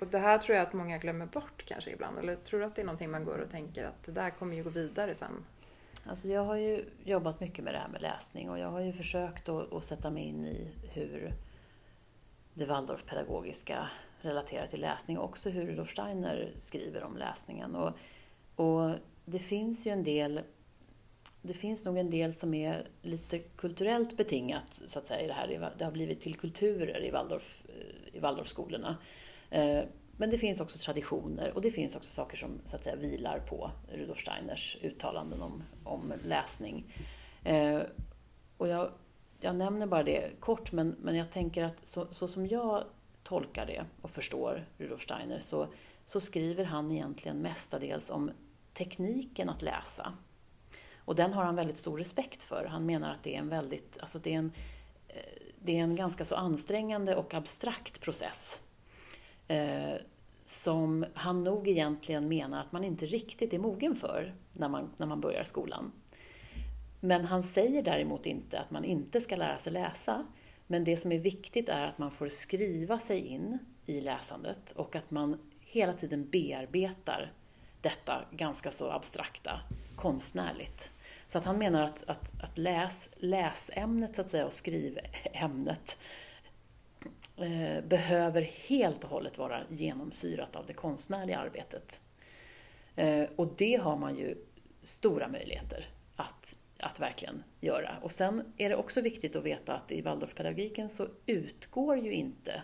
[0.04, 2.76] Och det här tror jag att många glömmer bort kanske ibland, eller tror du att
[2.76, 5.46] det är någonting man går och tänker att det där kommer ju gå vidare sen?
[6.06, 8.94] Alltså jag har ju jobbat mycket med det här med läsning och jag har ju
[8.94, 11.34] försökt att, att sätta mig in i hur
[12.54, 13.89] det Waldorfpedagogiska
[14.22, 17.76] relaterar till läsning och också hur Rudolf Steiner skriver om läsningen.
[17.76, 17.94] Och,
[18.56, 20.42] och det finns ju en del
[21.42, 25.34] det finns nog en del som är lite kulturellt betingat så att säga, i det
[25.34, 25.74] här.
[25.78, 28.98] Det har blivit till kulturer i, Waldorf, eh, i Waldorfskolorna.
[29.54, 29.84] Eh,
[30.18, 33.39] men det finns också traditioner och det finns också saker som så att säga, vilar
[33.39, 36.94] på Rudolf Steiners uttalanden om, om läsning.
[37.44, 37.80] Eh,
[38.58, 38.92] och jag
[39.44, 42.84] jag nämner bara det kort, men, men jag tänker att så, så som jag
[43.24, 45.68] tolkar det och förstår Rudolf Steiner så,
[46.06, 48.32] så skriver han egentligen mestadels om
[48.74, 50.13] tekniken att läsa.
[50.98, 52.66] Och den har han väldigt stor respekt för.
[52.66, 54.52] Han menar att det är en väldigt, alltså det är en,
[55.08, 55.16] eh,
[55.62, 58.62] det är en ganska så ansträngande och abstrakt process.
[59.47, 59.95] Eh,
[60.43, 65.08] som han nog egentligen menar att man inte riktigt är mogen för när man, när
[65.08, 65.91] man börjar skolan.
[66.99, 70.25] Men han säger däremot inte att man inte ska lära sig läsa.
[70.67, 74.95] Men det som är viktigt är att man får skriva sig in i läsandet och
[74.95, 77.32] att man hela tiden bearbetar
[77.82, 79.62] detta ganska så abstrakta
[79.95, 80.91] konstnärligt.
[81.27, 85.97] Så att han menar att, att, att läs, läsämnet så att säga, och skrivämnet
[87.43, 92.01] eh, behöver helt och hållet vara genomsyrat av det konstnärliga arbetet.
[92.95, 94.36] Eh, och det har man ju
[94.84, 97.95] stora möjligheter att att verkligen göra.
[98.01, 102.63] Och sen är det också viktigt att veta att i Waldorfpedagogiken så utgår ju inte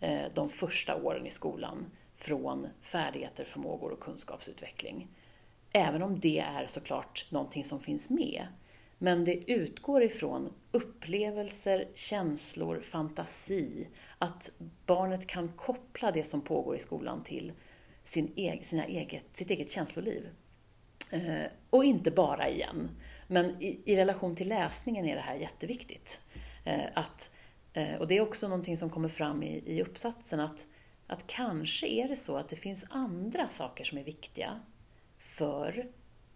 [0.00, 5.08] eh, de första åren i skolan från färdigheter, förmågor och kunskapsutveckling.
[5.72, 8.46] Även om det är såklart någonting som finns med.
[8.98, 13.88] Men det utgår ifrån upplevelser, känslor, fantasi.
[14.18, 14.50] Att
[14.86, 17.52] barnet kan koppla det som pågår i skolan till
[18.04, 20.28] sin sina eget, sitt eget känsloliv.
[21.10, 22.90] Eh, och inte bara igen.
[23.28, 26.20] Men i, i, relation till läsningen är det här jätteviktigt.
[26.64, 27.30] Eh, att,
[27.72, 30.66] eh, och det är också någonting som kommer fram i, i uppsatsen, att,
[31.06, 34.60] att kanske är det så att det finns andra saker som är viktiga
[35.18, 35.86] för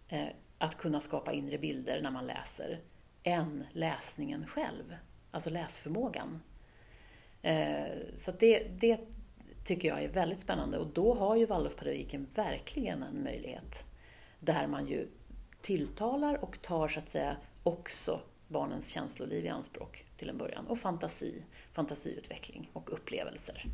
[0.08, 2.80] eh, att kunna skapa inre bilder när man läser,
[3.22, 4.96] än läsningen själv,
[5.30, 6.42] alltså läsförmågan.
[7.42, 7.86] Eh,
[8.18, 9.00] så det, det
[9.64, 13.86] tycker jag är väldigt spännande och då har ju Waldorfpedagogiken verkligen en möjlighet
[14.40, 15.08] där man ju
[15.60, 20.66] tilltalar och tar så att säga också barnens känsloliv i anspråk till en början.
[20.66, 21.42] Och fantasi,
[21.72, 23.64] fantasiutveckling och upplevelser.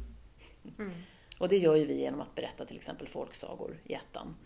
[0.78, 0.92] Mm.
[1.38, 4.36] Och det gör ju vi genom att berätta till exempel folksagor i ettan.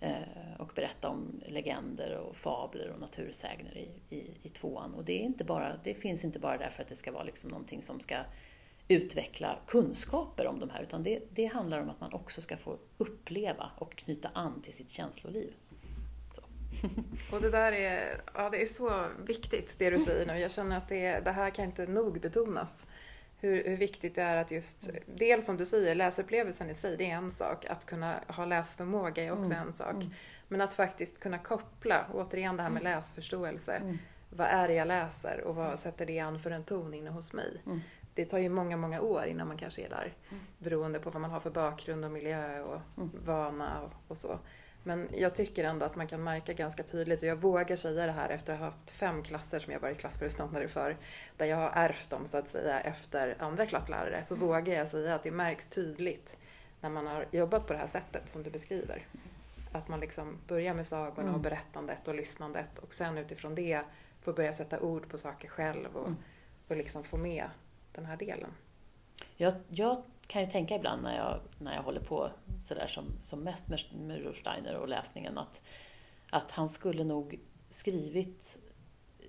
[0.00, 0.20] Eh,
[0.58, 4.94] och berätta om legender och fabler och natursägner i, i, i tvåan.
[4.94, 7.50] Och det, är inte bara, det finns inte bara därför att det ska vara liksom
[7.50, 8.16] någonting som ska
[8.88, 12.78] utveckla kunskaper om de här, utan det, det handlar om att man också ska få
[12.98, 15.52] uppleva och knyta an till sitt känsloliv.
[17.32, 20.38] Och det där är, ja, det är så viktigt det du säger nu.
[20.38, 22.86] Jag känner att det, det här kan inte nog betonas.
[23.40, 27.10] Hur, hur, viktigt det är att just, dels som du säger, läsupplevelsen i sig, det
[27.10, 27.64] är en sak.
[27.64, 29.66] Att kunna ha läsförmåga är också mm.
[29.66, 29.94] en sak.
[29.94, 30.10] Mm.
[30.48, 32.92] Men att faktiskt kunna koppla, återigen det här med mm.
[32.94, 33.74] läsförståelse.
[33.74, 33.98] Mm.
[34.30, 35.76] Vad är det jag läser och vad mm.
[35.76, 37.62] sätter det an för en ton inne hos mig?
[37.66, 37.80] Mm.
[38.14, 40.14] Det tar ju många, många år innan man kanske är där.
[40.58, 42.80] Beroende på vad man har för bakgrund och miljö och
[43.24, 44.38] vana och, och så.
[44.82, 48.12] Men jag tycker ändå att man kan märka ganska tydligt, och jag vågar säga det
[48.12, 50.96] här efter att ha haft fem klasser som jag varit klassföreståndare för,
[51.36, 54.46] där jag har ärvt dem så att säga efter andra klasslärare, så mm.
[54.46, 56.38] vågar jag säga att det märks tydligt
[56.80, 59.06] när man har jobbat på det här sättet som du beskriver.
[59.72, 61.34] Att man liksom börjar med sagorna mm.
[61.34, 63.82] och berättandet och lyssnandet och sen utifrån det
[64.22, 66.18] får börja sätta ord på saker själv och, mm.
[66.68, 67.44] och liksom få med
[67.92, 68.50] den här delen.
[69.36, 72.30] Jag, jag kan ju tänka ibland när jag, när jag håller på
[72.62, 75.62] sådär som, som mest med, med Rudolf Steiner och läsningen att,
[76.30, 78.58] att han skulle nog skrivit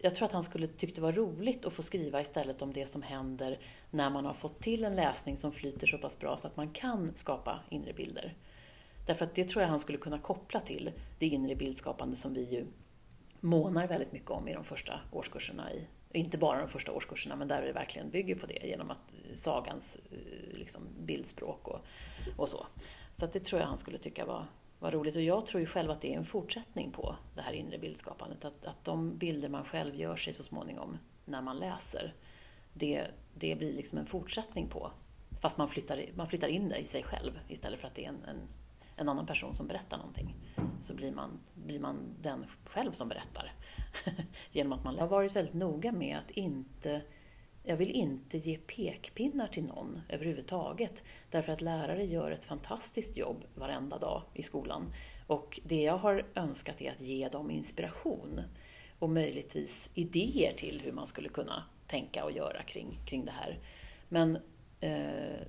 [0.01, 2.85] jag tror att han skulle tyckt det var roligt att få skriva istället om det
[2.85, 3.59] som händer
[3.91, 6.69] när man har fått till en läsning som flyter så pass bra så att man
[6.69, 8.35] kan skapa inre bilder.
[9.05, 12.43] Därför att det tror jag han skulle kunna koppla till det inre bildskapande som vi
[12.43, 12.65] ju
[13.39, 17.47] månar väldigt mycket om i de första årskurserna i, inte bara de första årskurserna, men
[17.47, 21.79] där det verkligen bygger på det genom att sagans eh, liksom, bildspråk och,
[22.37, 22.67] och så.
[23.15, 24.45] Så det tror jag han skulle tycka var,
[24.79, 25.15] var roligt.
[25.15, 28.45] Och jag tror ju själv att det är en fortsättning på det här inre bildskapandet.
[28.45, 32.13] Att, att de bilder man själv gör sig så småningom när man läser,
[32.73, 34.91] det, det blir liksom en fortsättning på.
[35.41, 38.09] Fast man flyttar, man flyttar in det i sig själv istället för att det är
[38.09, 38.47] en, en,
[38.99, 40.35] en annan person som berättar någonting.
[40.79, 43.53] Så blir man, blir man den själv som berättar.
[44.51, 47.01] Genom att man har varit väldigt noga med att inte
[47.63, 51.03] jag vill inte ge pekpinnar till någon överhuvudtaget.
[51.29, 54.93] Därför att lärare gör ett fantastiskt jobb varenda dag i skolan.
[55.27, 58.41] Och det jag har önskat är att ge dem inspiration
[58.99, 63.59] och möjligtvis idéer till hur man skulle kunna tänka och göra kring, kring det här.
[64.09, 64.37] Men
[64.79, 65.39] eh,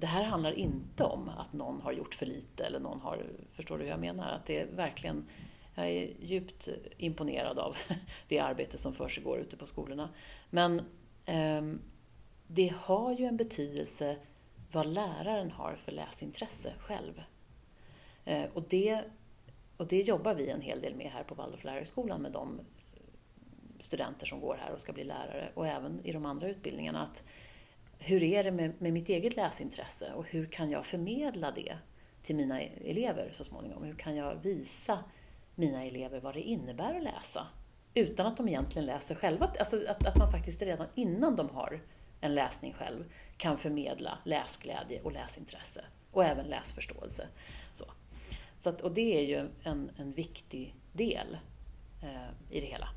[0.00, 3.78] det här handlar inte om att någon har gjort för lite eller någon har, förstår
[3.78, 4.32] du hur jag menar?
[4.32, 5.26] Att det är verkligen,
[5.74, 7.76] jag är djupt imponerad av
[8.28, 10.10] det arbete som försiggår ute på skolorna.
[10.50, 10.78] Men
[11.26, 11.62] eh,
[12.46, 14.16] det har ju en betydelse
[14.72, 17.22] vad läraren har för läsintresse själv.
[18.24, 19.04] Eh, och det,
[19.76, 22.60] och det jobbar vi en hel del med här på Waldorf lärarhögskolan med de
[23.80, 27.02] studenter som går här och ska bli lärare och även i de andra utbildningarna.
[27.02, 27.24] Att
[27.98, 31.76] hur är det med, med mitt eget läsintresse och hur kan jag förmedla det
[32.22, 33.82] till mina elever så småningom?
[33.82, 34.98] Hur kan jag visa
[35.54, 37.46] mina elever vad det innebär att läsa?
[37.98, 39.52] utan att de egentligen läser själva.
[39.58, 41.80] Alltså att, att man faktiskt redan innan de har
[42.20, 43.04] en läsning själv
[43.36, 47.28] kan förmedla läsglädje och läsintresse och även läsförståelse.
[47.74, 47.84] Så.
[48.58, 51.38] Så att, och det är ju en, en viktig del
[52.02, 52.88] eh, i det hela.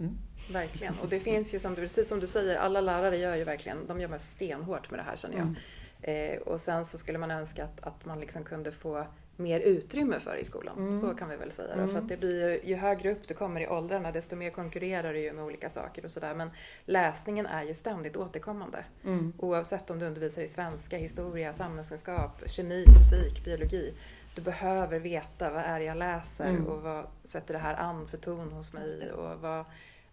[0.00, 0.18] Mm.
[0.52, 0.94] Verkligen.
[1.02, 3.86] Och det finns ju, som du, precis som du säger, alla lärare gör ju verkligen,
[3.86, 5.46] de jobbar stenhårt med det här känner jag.
[5.46, 5.56] Mm.
[6.02, 9.06] Eh, och sen så skulle man önska att, att man liksom kunde få
[9.36, 10.78] mer utrymme för i skolan.
[10.78, 11.00] Mm.
[11.00, 11.74] Så kan vi väl säga.
[11.74, 11.88] Mm.
[11.88, 15.12] För att det blir ju, ju högre upp du kommer i åldrarna desto mer konkurrerar
[15.12, 16.34] du ju med olika saker och sådär.
[16.34, 16.50] Men
[16.84, 18.84] läsningen är ju ständigt återkommande.
[19.04, 19.32] Mm.
[19.38, 23.94] Oavsett om du undervisar i svenska, historia, samhällskunskap, kemi, fysik, biologi.
[24.36, 26.66] Du behöver veta vad är det jag läser mm.
[26.66, 29.64] och vad sätter det här an för ton hos mig och vad,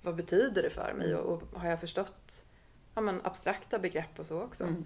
[0.02, 2.46] vad betyder det för mig och, och har jag förstått
[2.96, 4.64] ja, men abstrakta begrepp och så också.
[4.64, 4.86] Mm.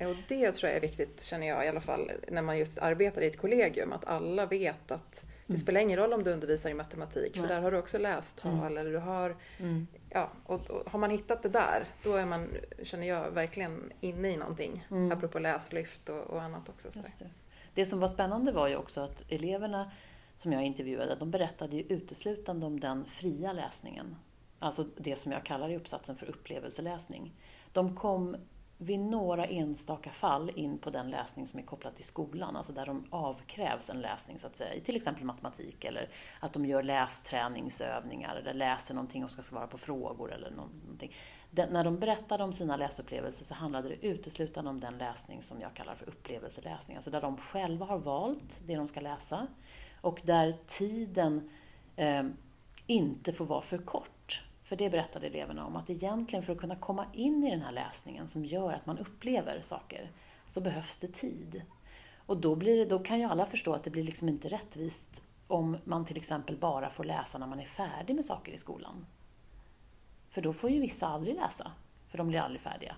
[0.00, 3.22] Och det tror jag är viktigt, känner jag i alla fall, när man just arbetar
[3.22, 5.60] i ett kollegium, att alla vet att det mm.
[5.60, 8.52] spelar ingen roll om du undervisar i matematik, för där har du också läst tal,
[8.52, 8.78] mm.
[8.78, 9.36] eller du har...
[9.58, 9.86] Mm.
[10.10, 12.48] Ja, och, och, har man hittat det där, då är man,
[12.82, 14.86] känner jag, verkligen inne i någonting.
[14.90, 15.12] Mm.
[15.12, 16.88] Apropå läslyft och, och annat också.
[17.18, 17.30] Det
[17.80, 19.90] det som var spännande var ju också att eleverna
[20.36, 24.16] som jag intervjuade, de berättade ju uteslutande om den fria läsningen.
[24.58, 27.34] Alltså det som jag kallar i uppsatsen för upplevelseläsning.
[27.72, 28.36] De kom
[28.78, 32.86] vid några enstaka fall in på den läsning som är kopplad till skolan, alltså där
[32.86, 36.08] de avkrävs en läsning så att säga, i till exempel matematik eller
[36.40, 41.12] att de gör lästräningsövningar eller läser någonting och ska svara på frågor eller någonting.
[41.50, 45.74] När de berättade om sina läsupplevelser så handlade det uteslutande om den läsning som jag
[45.74, 49.46] kallar för upplevelseläsning, alltså där de själva har valt det de ska läsa
[50.00, 51.50] och där tiden
[51.96, 52.22] eh,
[52.86, 54.44] inte får vara för kort.
[54.62, 57.72] För det berättade eleverna om, att egentligen för att kunna komma in i den här
[57.72, 60.10] läsningen som gör att man upplever saker,
[60.46, 61.62] så behövs det tid.
[62.26, 65.22] Och då, blir det, då kan ju alla förstå att det blir liksom inte rättvist
[65.46, 69.06] om man till exempel bara får läsa när man är färdig med saker i skolan.
[70.30, 71.72] För då får ju vissa aldrig läsa,
[72.08, 72.96] för de blir aldrig färdiga.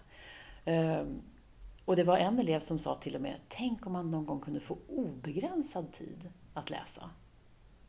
[0.65, 1.23] Ehm,
[1.85, 4.41] och det var en elev som sa till och med, tänk om man någon gång
[4.41, 7.11] kunde få obegränsad tid att läsa.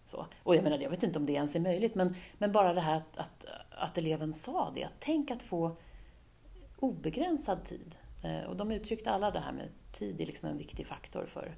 [0.06, 0.26] Så.
[0.44, 2.82] Och jag menar, jag vet inte om det ens är möjligt, men, men bara det
[2.82, 4.88] här att, att, att eleven sa det.
[5.00, 5.78] Tänk att få
[6.80, 7.98] obegränsad tid.
[8.24, 11.56] Ehm, och de uttryckte alla det här med tid är liksom en viktig faktor för,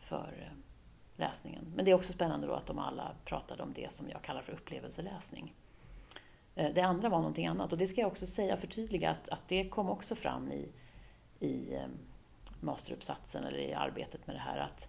[0.00, 0.58] för eh,
[1.16, 1.72] läsningen.
[1.76, 4.42] Men det är också spännande då att de alla pratade om det som jag kallar
[4.42, 5.54] för upplevelseläsning.
[6.54, 9.48] Eh, det andra var någonting annat och det ska jag också säga, förtydliga, att, att
[9.48, 10.68] det kom också fram i,
[11.40, 11.90] i ehm,
[12.60, 14.88] masteruppsatsen eller i arbetet med det här att,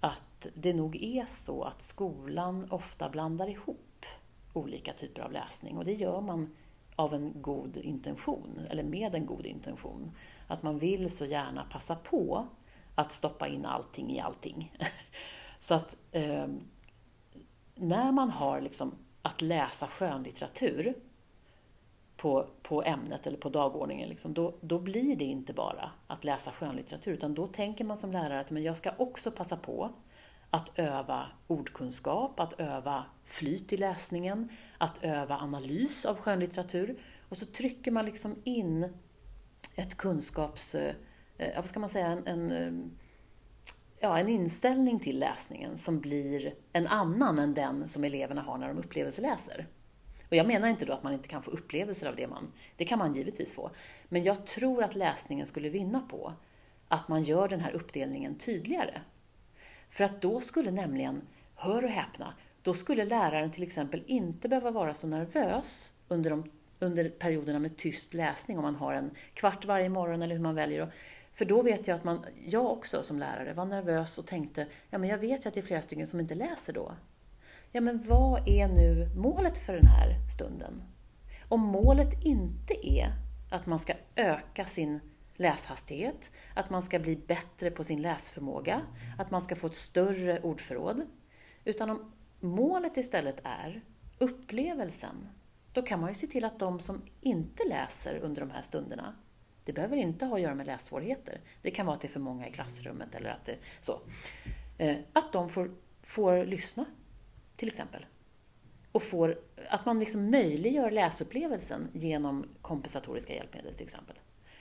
[0.00, 4.06] att det nog är så att skolan ofta blandar ihop
[4.52, 6.54] olika typer av läsning och det gör man
[6.96, 10.10] av en god intention, eller med en god intention.
[10.46, 12.46] Att man vill så gärna passa på
[12.94, 14.72] att stoppa in allting i allting.
[15.58, 16.46] Så att eh,
[17.74, 20.94] när man har liksom att läsa skönlitteratur
[22.16, 26.52] på, på ämnet eller på dagordningen, liksom, då, då blir det inte bara att läsa
[26.52, 29.90] skönlitteratur, utan då tänker man som lärare att men jag ska också passa på
[30.50, 36.96] att öva ordkunskap, att öva flyt i läsningen, att öva analys av skönlitteratur.
[37.28, 38.92] Och så trycker man liksom in
[39.74, 40.74] ett kunskaps...
[40.74, 40.94] Eh,
[41.38, 42.06] eh vad ska man säga?
[42.06, 42.90] En, en eh,
[44.04, 48.68] ja, en inställning till läsningen som blir en annan än den som eleverna har när
[48.68, 49.66] de upplevelseläser.
[50.28, 52.52] Och jag menar inte då att man inte kan få upplevelser av det man...
[52.76, 53.70] Det kan man givetvis få.
[54.08, 56.32] Men jag tror att läsningen skulle vinna på
[56.88, 59.00] att man gör den här uppdelningen tydligare.
[59.88, 61.20] För att då skulle nämligen,
[61.54, 66.50] hör och häpna, då skulle läraren till exempel inte behöva vara så nervös under, de,
[66.78, 70.54] under perioderna med tyst läsning, om man har en kvart varje morgon eller hur man
[70.54, 70.92] väljer.
[71.34, 74.98] För då vet jag att man, jag också som lärare var nervös och tänkte, ja
[74.98, 76.94] men jag vet ju att det är flera stycken som inte läser då.
[77.72, 80.82] Ja men vad är nu målet för den här stunden?
[81.48, 83.12] Om målet inte är
[83.50, 85.00] att man ska öka sin
[85.36, 88.80] läshastighet, att man ska bli bättre på sin läsförmåga,
[89.18, 91.02] att man ska få ett större ordförråd.
[91.64, 93.84] Utan om målet istället är
[94.18, 95.28] upplevelsen,
[95.72, 99.14] då kan man ju se till att de som inte läser under de här stunderna
[99.64, 101.40] det behöver inte ha att göra med lässvårigheter.
[101.62, 104.00] Det kan vara att det är för många i klassrummet eller att det, så.
[104.78, 105.70] Eh, att de får,
[106.02, 106.84] får lyssna,
[107.56, 108.06] till exempel.
[108.92, 114.16] Och får, att man liksom möjliggör läsupplevelsen genom kompensatoriska hjälpmedel till exempel.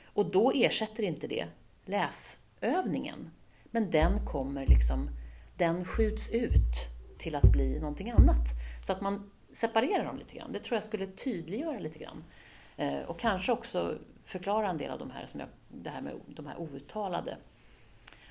[0.06, 1.46] Och då ersätter inte det
[1.86, 3.32] läsövningen.
[3.72, 5.10] Men den kommer liksom,
[5.58, 8.48] den skjuts ut till att bli någonting annat.
[8.82, 10.52] Så att man separerar dem lite grann.
[10.52, 12.24] Det tror jag skulle tydliggöra lite grann.
[12.78, 16.14] Eh, och kanske också förklara en del av de här, som jag, det här med
[16.28, 17.38] de här outtalade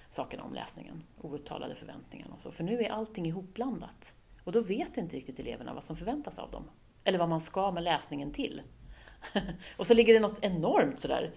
[0.09, 2.53] sakerna om läsningen, outtalade förväntningarna och så.
[2.53, 4.15] För nu är allting ihopblandat.
[4.45, 6.65] Och då vet inte riktigt eleverna vad som förväntas av dem.
[7.05, 8.63] Eller vad man ska med läsningen till.
[9.77, 11.35] och så ligger det något enormt sådär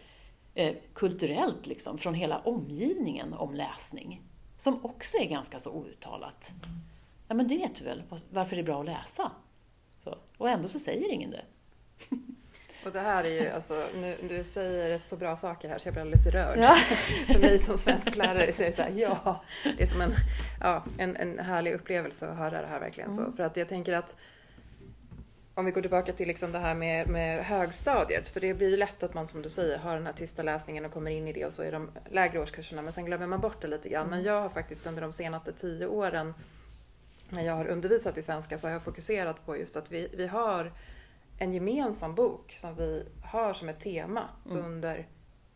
[0.54, 4.22] eh, kulturellt liksom, från hela omgivningen om läsning.
[4.58, 6.54] Som också är ganska så outtalat.
[7.28, 9.32] Ja men det vet du väl, varför det är bra att läsa?
[10.04, 10.16] Så.
[10.38, 11.46] Och ändå så säger ingen det.
[12.86, 15.94] Och det här är ju, alltså, nu, du säger så bra saker här så jag
[15.94, 16.60] blir alldeles rörd.
[16.62, 16.76] Ja.
[17.34, 19.44] För mig som svensklärare så är det så här, ja,
[19.78, 20.14] det är som en,
[20.62, 23.12] ja, en, en härlig upplevelse att höra det här verkligen.
[23.12, 23.26] Mm.
[23.26, 24.16] Så, för att jag tänker att
[25.56, 28.78] om vi går tillbaka till liksom det här med, med högstadiet, för det blir ju
[28.78, 31.34] lätt att man som du säger har den här tysta läsningen och kommer in i
[31.34, 34.08] det och så är de lägre årskurserna, men sen glömmer man bort det lite grann.
[34.08, 34.34] Men mm.
[34.34, 36.34] jag har faktiskt under de senaste tio åren
[37.30, 40.28] när jag har undervisat i svenska så har jag fokuserat på just att vi, vi
[40.28, 40.72] har
[41.38, 44.66] en gemensam bok som vi har som ett tema mm.
[44.66, 45.08] under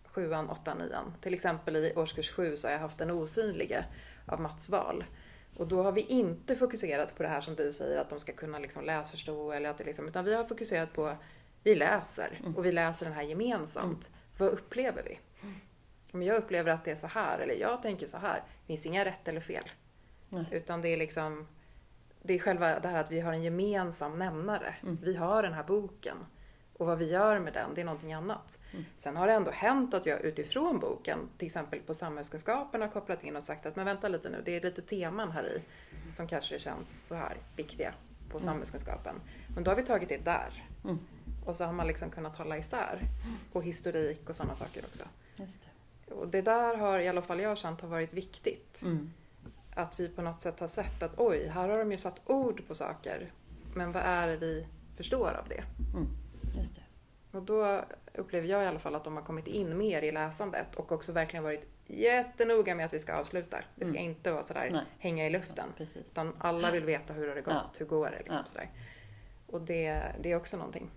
[0.06, 1.14] sjuan, åttan, nian.
[1.22, 3.86] Till exempel i årskurs sju så har jag haft Den osynlige
[4.26, 5.04] av Mats Wahl.
[5.58, 8.32] Och då har vi inte fokuserat på det här som du säger, att de ska
[8.32, 11.18] kunna liksom läsförstå eller att det liksom, utan vi har fokuserat på
[11.64, 12.56] vi läser mm.
[12.56, 14.10] och vi läser den här gemensamt.
[14.10, 14.20] Mm.
[14.38, 15.20] Vad upplever vi?
[16.12, 18.86] Om jag upplever att det är så här eller jag tänker så här, det finns
[18.86, 19.64] inga rätt eller fel.
[20.52, 21.48] Utan det är liksom
[22.22, 24.76] det är själva det här att vi har en gemensam nämnare.
[24.84, 24.98] Mm.
[25.02, 26.18] Vi har den här boken.
[26.78, 28.60] Och vad vi gör med den, det är någonting annat.
[28.72, 28.86] Mm.
[28.98, 33.24] Sen har det ändå hänt att jag utifrån boken, till exempel på samhällskunskapen, har kopplat
[33.24, 35.62] in och sagt att men vänta lite nu, det är lite teman här i
[36.12, 37.94] som kanske känns så här viktiga
[38.30, 38.46] på mm.
[38.46, 39.16] samhällskunskapen.
[39.56, 40.66] Men då har vi tagit det där.
[40.84, 41.00] Mm.
[41.46, 43.02] Och så har man liksom kunnat hålla isär.
[43.54, 45.04] Och historik och sådana saker också.
[45.36, 46.14] Just det.
[46.14, 48.82] Och det där har i alla fall jag känt har varit viktigt.
[48.86, 49.12] Mm
[49.76, 52.68] att vi på något sätt har sett att oj, här har de ju satt ord
[52.68, 53.32] på saker
[53.76, 54.68] men vad är det vi
[54.98, 55.64] förstår av det?
[55.96, 56.08] Mm,
[56.58, 56.82] just det.
[57.38, 57.82] Och då
[58.14, 61.12] upplever jag i alla fall att de har kommit in mer i läsandet och också
[61.12, 63.58] verkligen varit jättenoga med att vi ska avsluta.
[63.76, 64.10] Det ska Mm.
[64.12, 64.82] inte vara sådär Nej.
[65.00, 65.70] hänga i luften.
[65.78, 66.12] Precis.
[66.12, 67.72] Utan alla vill veta hur har det gått, Ja.
[67.80, 68.44] hur går det liksom Ja.
[68.46, 68.70] sådär.
[69.48, 70.90] Och det, det är också någonting.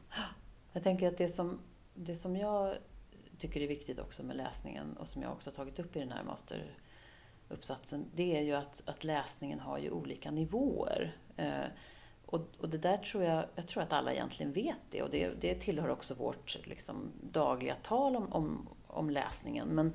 [0.72, 1.58] Jag tänker att det som,
[1.94, 2.76] det som jag
[3.38, 6.12] tycker är viktigt också med läsningen och som jag också har tagit upp i den
[6.12, 6.22] här
[7.52, 11.16] uppsatsen, det är ju att, att läsningen har ju olika nivåer.
[11.36, 11.64] Eh,
[12.26, 15.30] och, och det där tror jag, jag tror att alla egentligen vet det och det,
[15.40, 19.68] det tillhör också vårt liksom, dagliga tal om, om, om läsningen.
[19.68, 19.92] Men,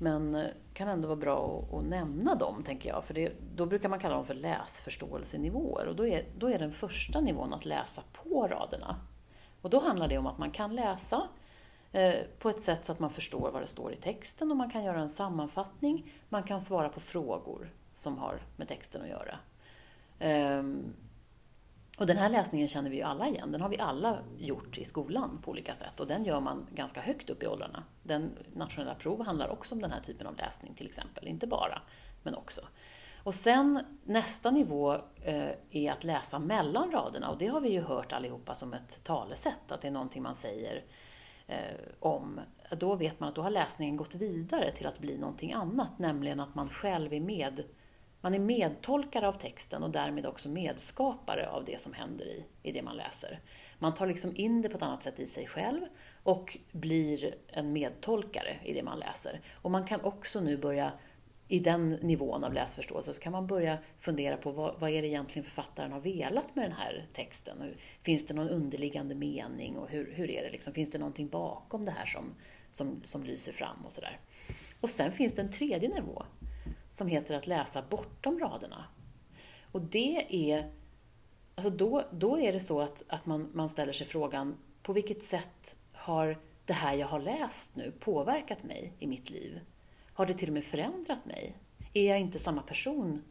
[0.00, 3.04] men eh, kan ändå vara bra att, att nämna dem, tänker jag.
[3.04, 5.86] För det, då brukar man kalla dem för läsförståelsenivåer.
[5.86, 8.96] Och då är, då är den första nivån att läsa på raderna.
[9.60, 11.28] Och då handlar det om att man kan läsa
[11.92, 14.70] Eh, på ett sätt så att man förstår vad det står i texten och man
[14.70, 16.12] kan göra en sammanfattning.
[16.28, 19.38] Man kan svara på frågor som har med texten att göra.
[20.18, 20.94] Ehm,
[21.98, 23.52] och den här läsningen känner vi ju alla igen.
[23.52, 27.00] Den har vi alla gjort i skolan på olika sätt och den gör man ganska
[27.00, 27.84] högt upp i åldrarna.
[28.02, 31.28] Den nationella prov handlar också om den här typen av läsning till exempel.
[31.28, 31.82] Inte bara,
[32.22, 32.60] men också.
[33.24, 37.80] Och sen nästa nivå eh, är att läsa mellan raderna och det har vi ju
[37.80, 40.84] hört allihopa som ett talesätt, att det är någonting man säger
[41.46, 41.56] Eh,
[42.00, 42.40] om.
[42.70, 46.40] Då vet man att då har läsningen gått vidare till att bli någonting annat, nämligen
[46.40, 47.64] att man själv är med
[48.22, 52.72] man är medtolkare av texten och därmed också medskapare av det som händer i, i
[52.72, 53.40] det man läser.
[53.78, 55.80] Man tar liksom in det på ett annat sätt i sig själv
[56.22, 59.40] och blir en medtolkare i det man läser.
[59.62, 60.92] Och man kan också nu börja,
[61.52, 65.08] i den nivån av läsförståelse, så kan man börja fundera på vad, vad är det
[65.08, 67.60] egentligen författaren har velat med den här texten?
[67.60, 67.66] Och
[68.02, 70.74] finns det någon underliggande mening och hur, hur är det liksom?
[70.74, 72.34] Finns det någonting bakom det här som,
[72.70, 74.20] som, som lyser fram och sådär?
[74.80, 76.22] Och sen finns det en tredje nivå
[76.90, 78.84] som heter att läsa bortom raderna.
[79.72, 80.72] Och det är,
[81.54, 85.22] alltså då, då är det så att, att man, man ställer sig frågan, på vilket
[85.22, 89.60] sätt har det här jag har läst nu påverkat mig i mitt liv?
[90.14, 91.56] Har det till och med förändrat mig?
[91.92, 93.22] Är jag inte samma person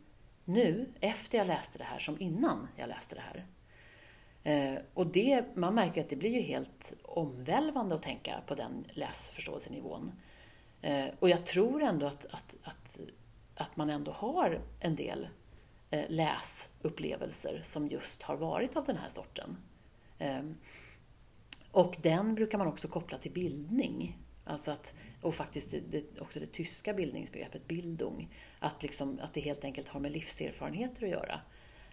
[0.46, 3.46] nu, efter jag läste det här, som innan jag läste det här?
[4.44, 8.86] Eh, och det, man märker att det blir ju helt omvälvande att tänka på den
[8.90, 10.12] läsförståelsenivån.
[10.82, 13.00] Eh, och jag tror ändå att, att, att
[13.56, 15.28] att man ändå har en del
[15.90, 19.58] eh, läsupplevelser som just har varit av den här sorten.
[21.72, 24.18] Och den brukar man också koppla till bildning.
[24.52, 28.34] Alltså att, och faktiskt det, det, också det tyska bildningsbegreppet Bildung.
[28.60, 31.39] Att, liksom, att det helt enkelt har med livserfarenheter att göra.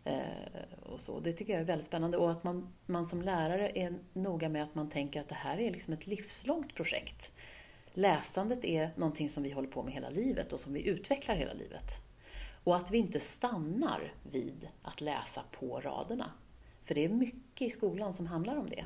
[0.04, 1.20] Eh, och så.
[1.20, 2.16] Det tycker jag är väldigt spännande.
[2.16, 5.60] Och att man, man som lärare är noga med att man tänker att det här
[5.60, 7.32] är liksom ett livslångt projekt.
[7.94, 11.52] Läsandet är någonting som vi håller på med hela livet och som vi utvecklar hela
[11.52, 11.92] livet.
[12.64, 16.32] Och att vi inte stannar vid att läsa på raderna.
[16.84, 18.84] För det är mycket i skolan som handlar om det.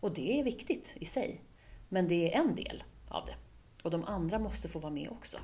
[0.00, 1.40] Och det är viktigt i sig.
[1.88, 3.34] Men det är en del av det.
[3.82, 5.38] Och de andra måste få vara med också.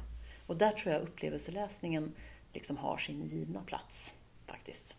[0.47, 2.13] Och där tror jag upplevelseläsningen
[2.53, 4.15] liksom har sin givna plats,
[4.47, 4.97] faktiskt.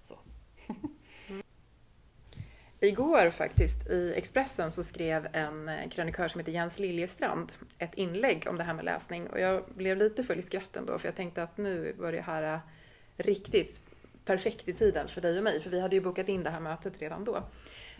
[0.00, 0.18] Så.
[2.80, 8.46] Igår faktiskt i Expressen så skrev en eh, krönikör som heter Jens Liljestrand ett inlägg
[8.48, 11.14] om det här med läsning och jag blev lite full i skratt ändå för jag
[11.14, 12.60] tänkte att nu var det här eh,
[13.16, 13.80] riktigt
[14.24, 16.60] perfekt i tiden för dig och mig för vi hade ju bokat in det här
[16.60, 17.48] mötet redan då.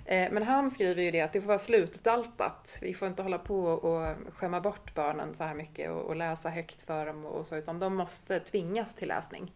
[0.08, 2.78] Eh, men han skriver ju det att det får vara slutdaltat.
[2.82, 6.82] Vi får inte hålla på och skämma bort barnen så här mycket och läsa högt
[6.82, 9.52] för dem och så utan de måste tvingas till läsning.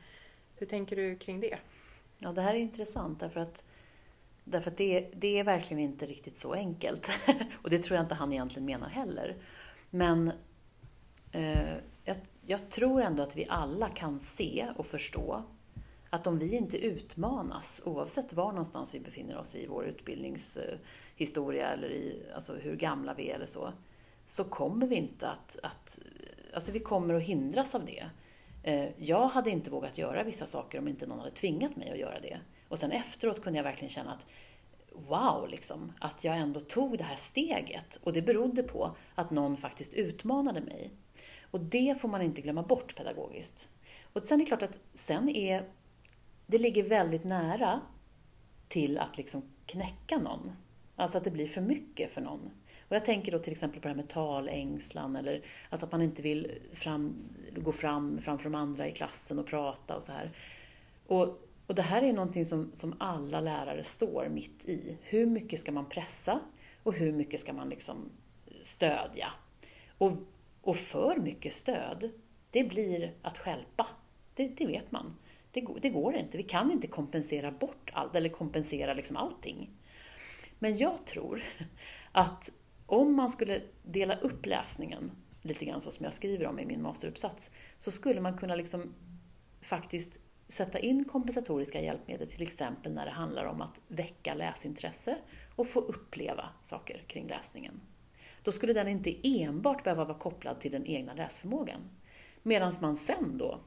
[0.56, 1.58] Hur tänker du kring det?
[2.18, 3.64] Ja, det här är intressant därför att
[4.44, 7.08] Därför att det, det är verkligen inte riktigt så enkelt.
[7.62, 9.36] och det tror jag inte han egentligen menar heller.
[9.90, 10.32] Men
[11.32, 11.74] eh,
[12.04, 15.42] jag, jag, tror ändå att vi alla kan se och förstå
[16.14, 21.90] att om vi inte utmanas, oavsett var någonstans vi befinner oss i vår utbildningshistoria eller
[21.90, 23.72] i, alltså hur gamla vi är eller så,
[24.26, 25.98] så kommer vi inte att, att
[26.54, 28.10] alltså vi kommer att hindras av det.
[28.62, 31.98] Eh, jag hade inte vågat göra vissa saker om inte någon hade tvingat mig att
[31.98, 32.40] göra det.
[32.68, 34.26] Och sen efteråt kunde jag verkligen känna att
[34.92, 37.98] wow, liksom, att jag ändå tog det här steget.
[38.02, 40.90] Och det berodde på att någon faktiskt utmanade mig.
[41.50, 43.68] Och det får man inte glömma bort pedagogiskt.
[44.12, 45.68] Och sen är det klart att sen är
[46.46, 47.80] det ligger väldigt nära
[48.68, 50.52] till att liksom knäcka någon.
[50.96, 52.50] Alltså att det blir för mycket för någon.
[52.88, 56.02] Och jag tänker då till exempel på det här med talängslan eller alltså att man
[56.02, 57.14] inte vill fram,
[57.56, 60.32] gå fram framför de andra i klassen och prata och så här.
[61.06, 64.98] Och och det här är någonting som, som alla lärare står mitt i.
[65.02, 66.40] Hur mycket ska man pressa
[66.82, 68.10] och hur mycket ska man liksom
[68.62, 69.28] stödja?
[69.98, 70.12] Och,
[70.62, 72.10] och för mycket stöd,
[72.50, 73.86] det blir att skälpa.
[74.34, 75.16] Det, det vet man.
[75.52, 76.36] Det, det går inte.
[76.36, 79.70] Vi kan inte kompensera bort allt, eller kompensera liksom allting.
[80.58, 81.42] Men jag tror
[82.12, 82.50] att
[82.86, 85.10] om man skulle dela upp läsningen,
[85.42, 88.94] lite grann så som jag skriver om i min masteruppsats, så skulle man kunna liksom
[89.60, 95.18] faktiskt sätta in kompensatoriska hjälpmedel, till exempel när det handlar om att väcka läsintresse
[95.56, 97.80] och få uppleva saker kring läsningen.
[98.42, 101.80] Då skulle den inte enbart behöva vara kopplad till den egna läsförmågan.
[102.42, 103.60] Medan man sen då,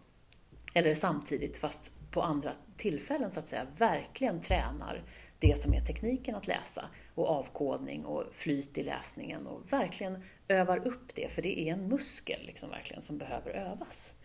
[0.77, 5.03] eller samtidigt fast på andra tillfällen så att säga, verkligen tränar
[5.39, 10.87] det som är tekniken att läsa och avkodning och flyt i läsningen och verkligen övar
[10.87, 14.15] upp det, för det är en muskel liksom verkligen som behöver övas.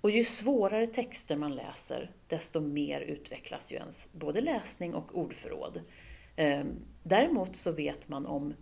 [0.00, 5.80] Och ju svårare texter man läser, desto mer utvecklas ju ens både läsning och ordförråd.
[6.36, 6.66] Ehm,
[7.02, 8.54] däremot så vet man om,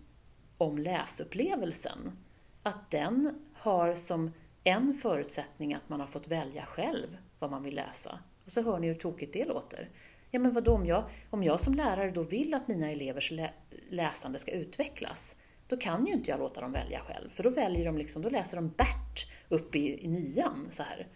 [0.58, 2.18] om läsupplevelsen,
[2.62, 4.32] att den har som
[4.68, 8.18] en förutsättning att man har fått välja själv vad man vill läsa.
[8.44, 9.88] Och så hör ni hur tokigt det låter.
[10.30, 13.50] Ja men vadå, om jag, om jag som lärare då vill att mina elevers lä
[13.90, 17.84] läsande ska utvecklas, då kan ju inte jag låta dem välja själv, för då väljer
[17.84, 21.06] de liksom, då läser de Bert upp i, i nian så här.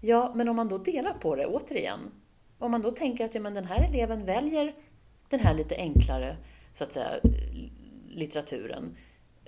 [0.00, 2.00] Ja, men om man då delar på det, återigen,
[2.58, 4.74] om man då tänker att ja, men den här eleven väljer
[5.28, 6.36] den här lite enklare
[6.72, 7.10] så att säga,
[8.08, 8.96] litteraturen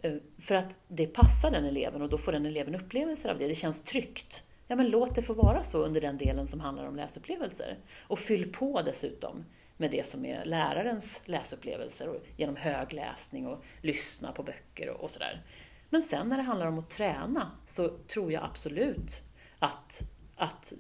[0.03, 3.49] Eh, för att det passar den eleven och då får den eleven upplevelser av det.
[3.49, 4.43] Det känns tryggt.
[4.67, 7.79] Ja, men låt det få vara så under den delen som handlar om läsupplevelser.
[8.01, 9.45] Och fyll på dessutom
[9.77, 15.11] med det som är lärarens läsupplevelser och genom högläsning och lyssna på böcker och, och
[15.11, 15.43] sådär.
[15.91, 19.23] Men sen när det handlar om att träna så tror jag absolut
[19.59, 20.03] att
[20.37, 20.73] att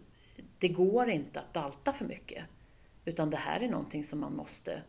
[0.58, 2.44] det går inte att dalta för mycket.
[3.04, 4.82] Utan det här är någonting som man måste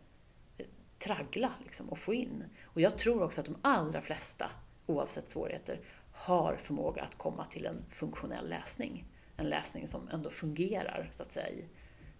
[1.00, 2.46] traggla liksom, och få in.
[2.64, 4.52] Och jag tror också att de allra flesta,
[4.86, 5.80] oavsett svårigheter,
[6.12, 9.06] har förmåga att komma till en funktionell läsning.
[9.38, 11.66] En läsning som ändå fungerar, så att säga,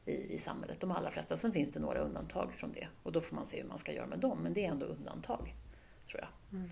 [0.06, 0.80] i, i, samhället.
[0.80, 1.38] De allra flesta.
[1.38, 3.94] Sen finns det några undantag från det och då får man se hur man ska
[3.94, 4.40] göra med dem.
[4.44, 5.56] Men det är ändå undantag,
[6.10, 6.60] tror jag.
[6.60, 6.70] Mm.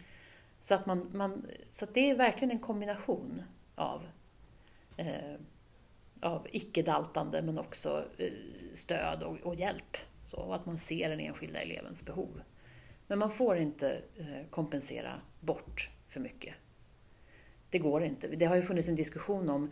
[0.59, 3.43] Så, att man, man, så att det är verkligen en kombination
[3.75, 4.07] av
[4.97, 5.35] eh,
[6.21, 8.31] av icke-daltande men också eh,
[8.73, 9.97] stöd och, och hjälp.
[10.27, 12.41] Så, och att man ser den enskilda elevens behov.
[13.07, 16.55] Men man får inte eh, kompensera bort för mycket.
[17.69, 18.27] Det går inte.
[18.27, 19.71] Det har ju funnits en diskussion om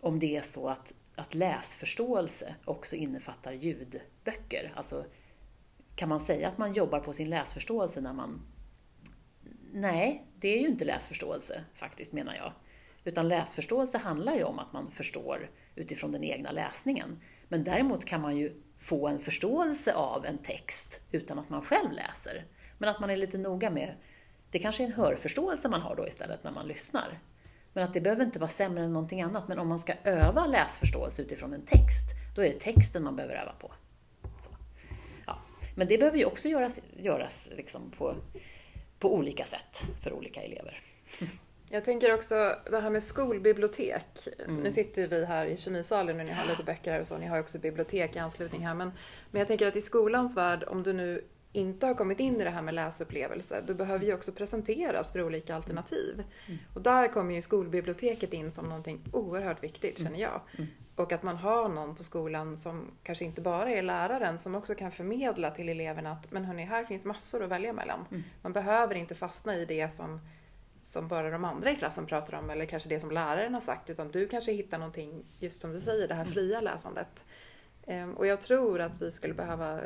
[0.00, 4.72] om det är så att, att läsförståelse också innefattar ljudböcker.
[4.74, 5.04] Alltså,
[5.94, 8.40] kan man säga att man jobbar på sin läsförståelse när man...
[9.72, 12.52] Nej, det är ju inte läsförståelse faktiskt, menar jag.
[13.04, 17.20] Utan läsförståelse handlar ju om att man förstår utifrån den egna läsningen.
[17.48, 21.92] Men däremot kan man ju få en förståelse av en text utan att man själv
[21.92, 22.44] läser.
[22.78, 23.94] Men att man är lite noga med,
[24.50, 27.18] det kanske är en hörförståelse man har då istället när man lyssnar.
[27.72, 29.48] Men att det behöver inte vara sämre än någonting annat.
[29.48, 32.06] Men om man ska öva läsförståelse utifrån en text,
[32.36, 33.72] då är det texten man behöver öva på.
[35.26, 35.38] Ja.
[35.76, 38.16] Men det behöver ju också göras, göras liksom på,
[38.98, 40.80] på olika sätt för olika elever.
[41.72, 44.06] Jag tänker också det här med skolbibliotek.
[44.44, 44.56] Mm.
[44.56, 47.18] Nu sitter vi här i kemisalen och ni har lite böcker här och så.
[47.18, 48.74] Ni har också bibliotek i anslutning här.
[48.74, 48.92] Men,
[49.30, 52.44] men jag tänker att i skolans värld, om du nu inte har kommit in i
[52.44, 56.24] det här med läsupplevelse, du behöver ju också presenteras för olika alternativ.
[56.46, 56.58] Mm.
[56.74, 60.40] Och där kommer ju skolbiblioteket in som någonting oerhört viktigt, känner jag.
[60.58, 60.70] Mm.
[60.96, 64.74] Och att man har någon på skolan som kanske inte bara är läraren, som också
[64.74, 68.04] kan förmedla till eleverna att men hörni, här finns massor att välja mellan.
[68.10, 68.22] Mm.
[68.42, 70.20] Man behöver inte fastna i det som
[70.82, 73.90] som bara de andra i klassen pratar om eller kanske det som läraren har sagt
[73.90, 77.24] utan du kanske hittar någonting, just som du säger, det här fria läsandet.
[77.86, 79.80] Ehm, och jag tror att vi skulle behöva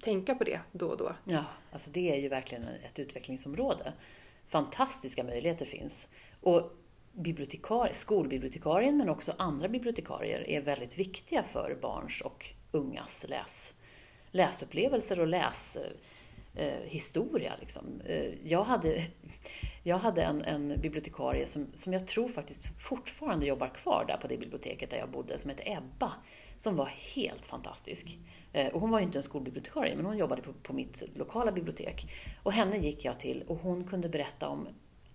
[0.00, 1.14] tänka på det då och då.
[1.24, 3.92] Ja, alltså det är ju verkligen ett utvecklingsområde.
[4.46, 6.08] Fantastiska möjligheter finns.
[6.40, 6.72] Och
[7.12, 13.74] bibliotekar, skolbibliotekarien men också andra bibliotekarier är väldigt viktiga för barns och ungas läs,
[14.30, 15.78] läsupplevelser och läs
[16.54, 17.54] eh.
[17.60, 18.00] Liksom.
[18.06, 19.06] Eh, jag hade,
[19.82, 24.28] jag hade en, en bibliotekarie som, som jag tror faktiskt fortfarande jobbar kvar där på
[24.28, 26.12] det biblioteket där jag bodde, som hette Ebba,
[26.56, 28.18] som var helt fantastisk.
[28.52, 31.52] Eh, och hon var ju inte en skolbibliotekarie, men hon jobbade på, på mitt lokala
[31.52, 32.06] bibliotek.
[32.42, 34.68] Och henne gick jag till och hon kunde berätta om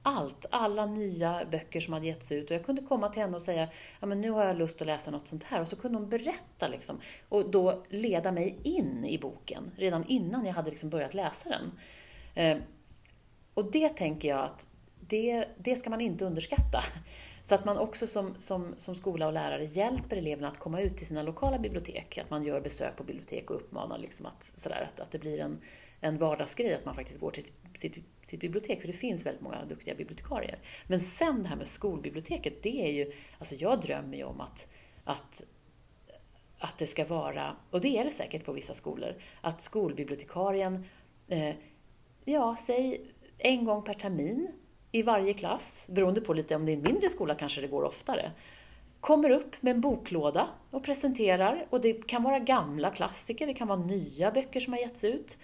[0.03, 2.49] allt, alla nya böcker som hade getts ut.
[2.49, 3.67] Och jag kunde komma till henne och säga,
[3.99, 5.61] ja men nu har jag lust att läsa något sånt här.
[5.61, 6.99] Och så kunde hon berätta liksom.
[7.29, 11.71] Och då leda mig in i boken, redan innan jag hade liksom börjat läsa den.
[12.35, 12.63] Eh,
[13.55, 14.67] och det tänker jag att
[14.99, 16.83] det, det ska man inte underskatta.
[17.43, 20.97] Så att man också som, som, som skola och lärare hjälper eleverna att komma ut
[20.97, 22.17] till sina lokala bibliotek.
[22.17, 25.39] Att man gör besök på bibliotek och uppmanar liksom att, sådär, att, att det blir
[25.39, 25.61] en,
[26.01, 27.43] en vardagsgrej att man faktiskt går till
[27.75, 30.59] sitt, sitt bibliotek, för det finns väldigt många duktiga bibliotekarier.
[30.87, 34.67] Men sen det här med skolbiblioteket, det är ju, alltså jag drömmer ju om att,
[35.03, 35.43] att
[36.59, 40.85] att det ska vara, och det är det säkert på vissa skolor, att skolbibliotekarien,
[41.27, 41.55] eh,
[42.25, 43.01] ja, säg
[43.37, 44.51] en gång per termin
[44.91, 47.83] i varje klass, beroende på lite om det är en mindre skola kanske det går
[47.83, 48.31] oftare,
[49.05, 51.65] kommer upp med en boklåda och presenterar.
[51.69, 55.37] Och det kan vara gamla klassiker, det kan vara nya böcker som har getts ut.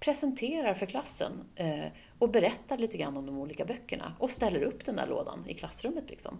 [0.00, 1.86] Presenterar för klassen eh,
[2.18, 5.54] och berättar lite grann om de olika böckerna och ställer upp den där lådan i
[5.54, 6.10] klassrummet.
[6.10, 6.38] Liksom.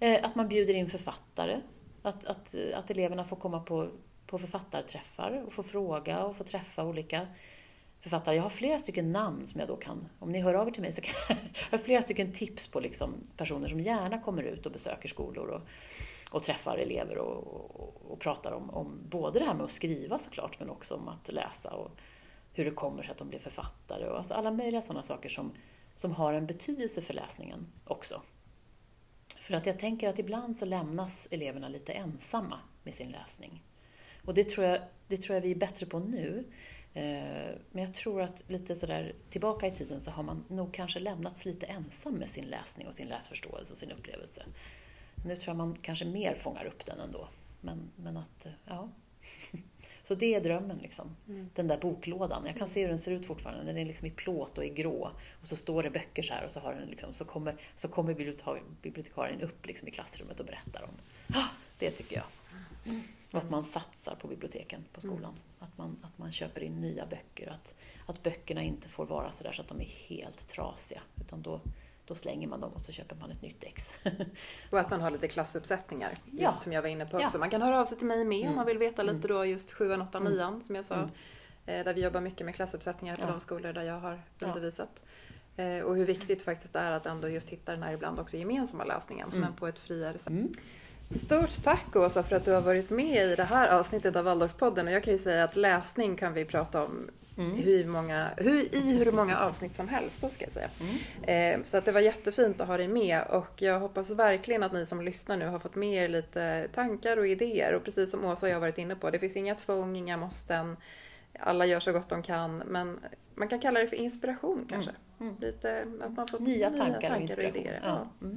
[0.00, 1.60] Eh, att man bjuder in författare,
[2.02, 3.88] att, att, att eleverna får komma på,
[4.26, 7.26] på författarträffar och få fråga och få träffa olika
[8.00, 8.36] författare.
[8.36, 10.82] Jag har flera stycken namn som jag då kan, om ni hör av er till
[10.82, 11.14] mig så kan
[11.70, 15.48] jag har flera stycken tips på liksom personer som gärna kommer ut och besöker skolor
[15.48, 15.60] och,
[16.32, 17.46] och träffar elever och,
[17.80, 21.08] och, och pratar om, om både det här med att skriva såklart men också om
[21.08, 21.90] att läsa och
[22.52, 25.52] hur det kommer sig att de blir författare och alltså alla möjliga sådana saker som,
[25.94, 28.22] som har en betydelse för läsningen också.
[29.40, 33.62] För att jag tänker att ibland så lämnas eleverna lite ensamma med sin läsning.
[34.24, 34.78] Och det tror jag,
[35.08, 36.44] det tror jag vi är bättre på nu.
[36.94, 41.00] Eh, men jag tror att lite sådär tillbaka i tiden så har man nog kanske
[41.00, 44.42] lämnats lite ensam med sin läsning och sin läsförståelse och sin upplevelse.
[45.24, 47.28] Nu tror jag man kanske mer fångar upp den ändå.
[47.60, 48.88] Men, men att, eh, ja.
[50.02, 51.16] Så det är drömmen, liksom.
[51.28, 51.50] Mm.
[51.54, 52.42] den där boklådan.
[52.46, 53.64] Jag kan se hur den ser ut fortfarande.
[53.64, 55.10] Den är liksom i plåt och i grå.
[55.40, 57.88] Och så står det böcker så här och så, har den liksom, så kommer, så
[57.88, 58.14] kommer
[58.82, 60.90] bibliotekarien upp liksom i klassrummet och berättar om.
[61.36, 62.24] Ah, det tycker jag.
[62.84, 63.00] Mm.
[63.32, 65.30] Och att man satsar på biblioteken på skolan.
[65.30, 65.42] Mm.
[65.58, 67.50] Att, man, att man köper in nya böcker.
[67.50, 67.74] Att,
[68.06, 71.00] att böckerna inte får vara så där så att de är helt trasiga.
[71.20, 71.60] Utan då,
[72.06, 73.94] då slänger man dem och så köper man ett nytt ex.
[74.70, 76.50] och att man har lite klassuppsättningar, just ja.
[76.50, 77.36] som jag var inne på också.
[77.36, 77.40] Ja.
[77.40, 78.50] Man kan höra av sig till mig med mm.
[78.50, 79.28] om man vill veta lite mm.
[79.28, 80.60] då just 7, 8, 9 mm.
[80.60, 80.94] som jag sa.
[80.94, 81.10] Mm.
[81.66, 83.26] Eh, där vi jobbar mycket med klassuppsättningar på ja.
[83.26, 85.02] de skolor där jag har undervisat.
[85.56, 88.36] Eh, och hur viktigt faktiskt det är att ändå just hitta den här ibland också
[88.36, 89.40] gemensamma läsningen, mm.
[89.40, 90.32] men på ett friare sätt.
[91.10, 91.18] Mm.
[91.18, 94.86] Stort tack Åsa för att du har varit med i det här avsnittet av Waldorfpodden
[94.86, 97.56] och jag kan ju säga att läsning kan vi prata om mm.
[97.56, 100.20] hur många, hur, i hur många avsnitt som helst.
[100.20, 100.68] Då ska jag säga.
[100.80, 101.60] Mm.
[101.60, 104.72] Eh, så att det var jättefint att ha dig med och jag hoppas verkligen att
[104.72, 108.24] ni som lyssnar nu har fått med er lite tankar och idéer och precis som
[108.24, 110.76] Åsa och jag har varit inne på, det finns inga tvång, inga måsten.
[111.38, 112.98] Alla gör så gott de kan men
[113.34, 114.90] man kan kalla det för inspiration kanske.
[115.20, 115.30] Mm.
[115.30, 115.40] mm.
[115.40, 117.80] Lite, att man får nya, nya tankar, tankar, och, och idéer.
[117.82, 118.08] Ja.
[118.20, 118.28] Ja.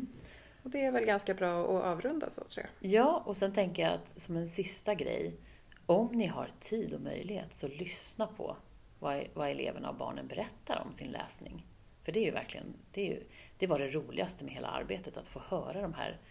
[0.64, 2.92] Och det är väl ganska bra att avrunda så tror jag.
[2.92, 5.38] Ja, och sen tänker jag att som en sista grej,
[5.86, 8.58] om ni har tid och möjlighet så lyssna på
[9.00, 11.66] vad, vad eleverna och barnen berättar om sin läsning.
[12.04, 13.24] För det är ju verkligen, det, är ju,
[13.58, 16.22] det var det roligaste med hela arbetet, att få höra de här,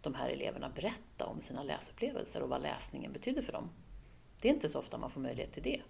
[0.00, 3.70] de här eleverna berätta om sina läsupplevelser och vad läsningen betyder för dem.
[4.40, 5.80] Det är inte så ofta man får möjlighet till det.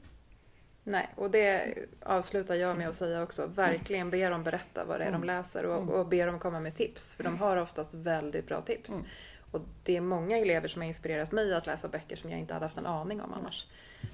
[0.85, 3.47] Nej, och det avslutar jag med att säga också.
[3.47, 5.21] Verkligen be dem berätta vad det är mm.
[5.21, 5.89] de läser och, mm.
[5.89, 7.13] och be dem komma med tips.
[7.13, 8.95] För de har oftast väldigt bra tips.
[8.95, 9.07] Mm.
[9.51, 12.55] Och det är många elever som har inspirerat mig att läsa böcker som jag inte
[12.55, 13.67] hade haft en aning om annars.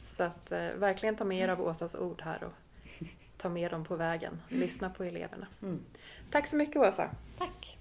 [0.04, 2.52] Så att eh, verkligen ta med er av Åsas ord här och
[3.36, 4.42] ta med dem på vägen.
[4.48, 5.46] Lyssna på eleverna.
[5.62, 5.80] Mm.
[6.30, 7.10] Tack så mycket Åsa.
[7.38, 7.77] Tack.